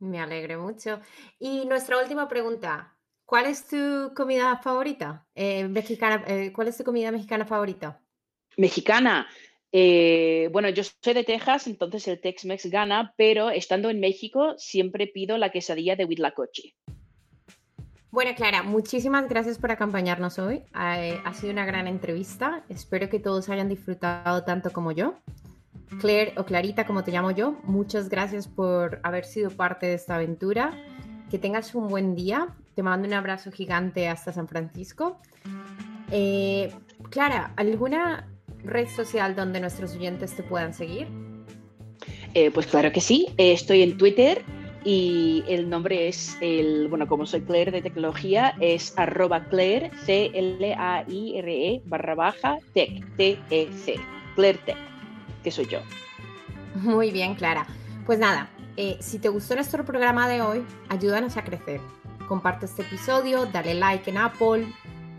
Me 0.00 0.18
alegro 0.18 0.60
mucho. 0.62 1.00
Y 1.38 1.64
nuestra 1.64 1.98
última 1.98 2.28
pregunta, 2.28 2.95
¿Cuál 3.26 3.46
es 3.46 3.66
tu 3.66 4.12
comida 4.14 4.56
favorita? 4.58 5.26
Eh, 5.34 5.66
mexicana, 5.66 6.22
eh, 6.28 6.52
¿Cuál 6.52 6.68
es 6.68 6.76
tu 6.76 6.84
comida 6.84 7.10
mexicana 7.10 7.44
favorita? 7.44 8.00
Mexicana. 8.56 9.26
Eh, 9.72 10.48
bueno, 10.52 10.68
yo 10.68 10.84
soy 10.84 11.12
de 11.12 11.24
Texas, 11.24 11.66
entonces 11.66 12.06
el 12.06 12.20
Tex-Mex 12.20 12.70
gana, 12.70 13.14
pero 13.16 13.50
estando 13.50 13.90
en 13.90 13.98
México 13.98 14.54
siempre 14.58 15.08
pido 15.08 15.38
la 15.38 15.50
quesadilla 15.50 15.96
de 15.96 16.04
Huitlacoche. 16.04 16.76
Bueno, 18.12 18.30
Clara, 18.36 18.62
muchísimas 18.62 19.28
gracias 19.28 19.58
por 19.58 19.72
acompañarnos 19.72 20.38
hoy. 20.38 20.62
ha 20.72 21.34
sido 21.34 21.52
una 21.52 21.66
gran 21.66 21.88
entrevista. 21.88 22.64
Espero 22.68 23.10
que 23.10 23.18
todos 23.18 23.48
hayan 23.48 23.68
disfrutado 23.68 24.44
tanto 24.44 24.72
como 24.72 24.92
yo. 24.92 25.16
Claire 26.00 26.32
o 26.36 26.44
Clarita, 26.44 26.86
como 26.86 27.02
te 27.02 27.10
llamo 27.10 27.32
yo, 27.32 27.58
muchas 27.64 28.08
gracias 28.08 28.46
por 28.46 29.00
haber 29.02 29.24
sido 29.24 29.50
parte 29.50 29.86
de 29.86 29.94
esta 29.94 30.14
aventura. 30.14 30.72
Que 31.28 31.38
tengas 31.38 31.74
un 31.74 31.88
buen 31.88 32.14
día 32.14 32.54
te 32.76 32.82
mando 32.82 33.08
un 33.08 33.14
abrazo 33.14 33.50
gigante 33.50 34.06
hasta 34.06 34.32
San 34.34 34.46
Francisco. 34.46 35.18
Eh, 36.12 36.70
Clara, 37.10 37.52
¿alguna 37.56 38.28
red 38.62 38.86
social 38.88 39.34
donde 39.34 39.60
nuestros 39.60 39.96
oyentes 39.96 40.36
te 40.36 40.42
puedan 40.42 40.74
seguir? 40.74 41.08
Eh, 42.34 42.50
pues 42.50 42.66
claro 42.66 42.92
que 42.92 43.00
sí. 43.00 43.28
Eh, 43.38 43.52
estoy 43.52 43.80
en 43.80 43.96
Twitter 43.96 44.42
y 44.84 45.42
el 45.48 45.70
nombre 45.70 46.06
es, 46.06 46.36
el, 46.42 46.88
bueno, 46.88 47.08
como 47.08 47.24
soy 47.24 47.40
Claire 47.40 47.72
de 47.72 47.80
tecnología, 47.80 48.54
es 48.60 48.92
arroba 48.98 49.46
Claire, 49.46 49.90
C-L-A-I-R-E 50.04 51.82
barra 51.86 52.14
baja, 52.14 52.58
tech, 52.74 53.16
T-E-C, 53.16 53.94
Claire 54.34 54.58
Tech, 54.66 54.76
que 55.42 55.50
soy 55.50 55.66
yo. 55.66 55.80
Muy 56.74 57.10
bien, 57.10 57.36
Clara. 57.36 57.66
Pues 58.04 58.18
nada, 58.18 58.50
eh, 58.76 58.98
si 59.00 59.18
te 59.18 59.30
gustó 59.30 59.54
nuestro 59.54 59.82
programa 59.86 60.28
de 60.28 60.42
hoy, 60.42 60.62
ayúdanos 60.90 61.38
a 61.38 61.42
crecer. 61.42 61.80
Comparte 62.26 62.66
este 62.66 62.82
episodio, 62.82 63.46
dale 63.46 63.74
like 63.74 64.10
en 64.10 64.18
Apple, 64.18 64.66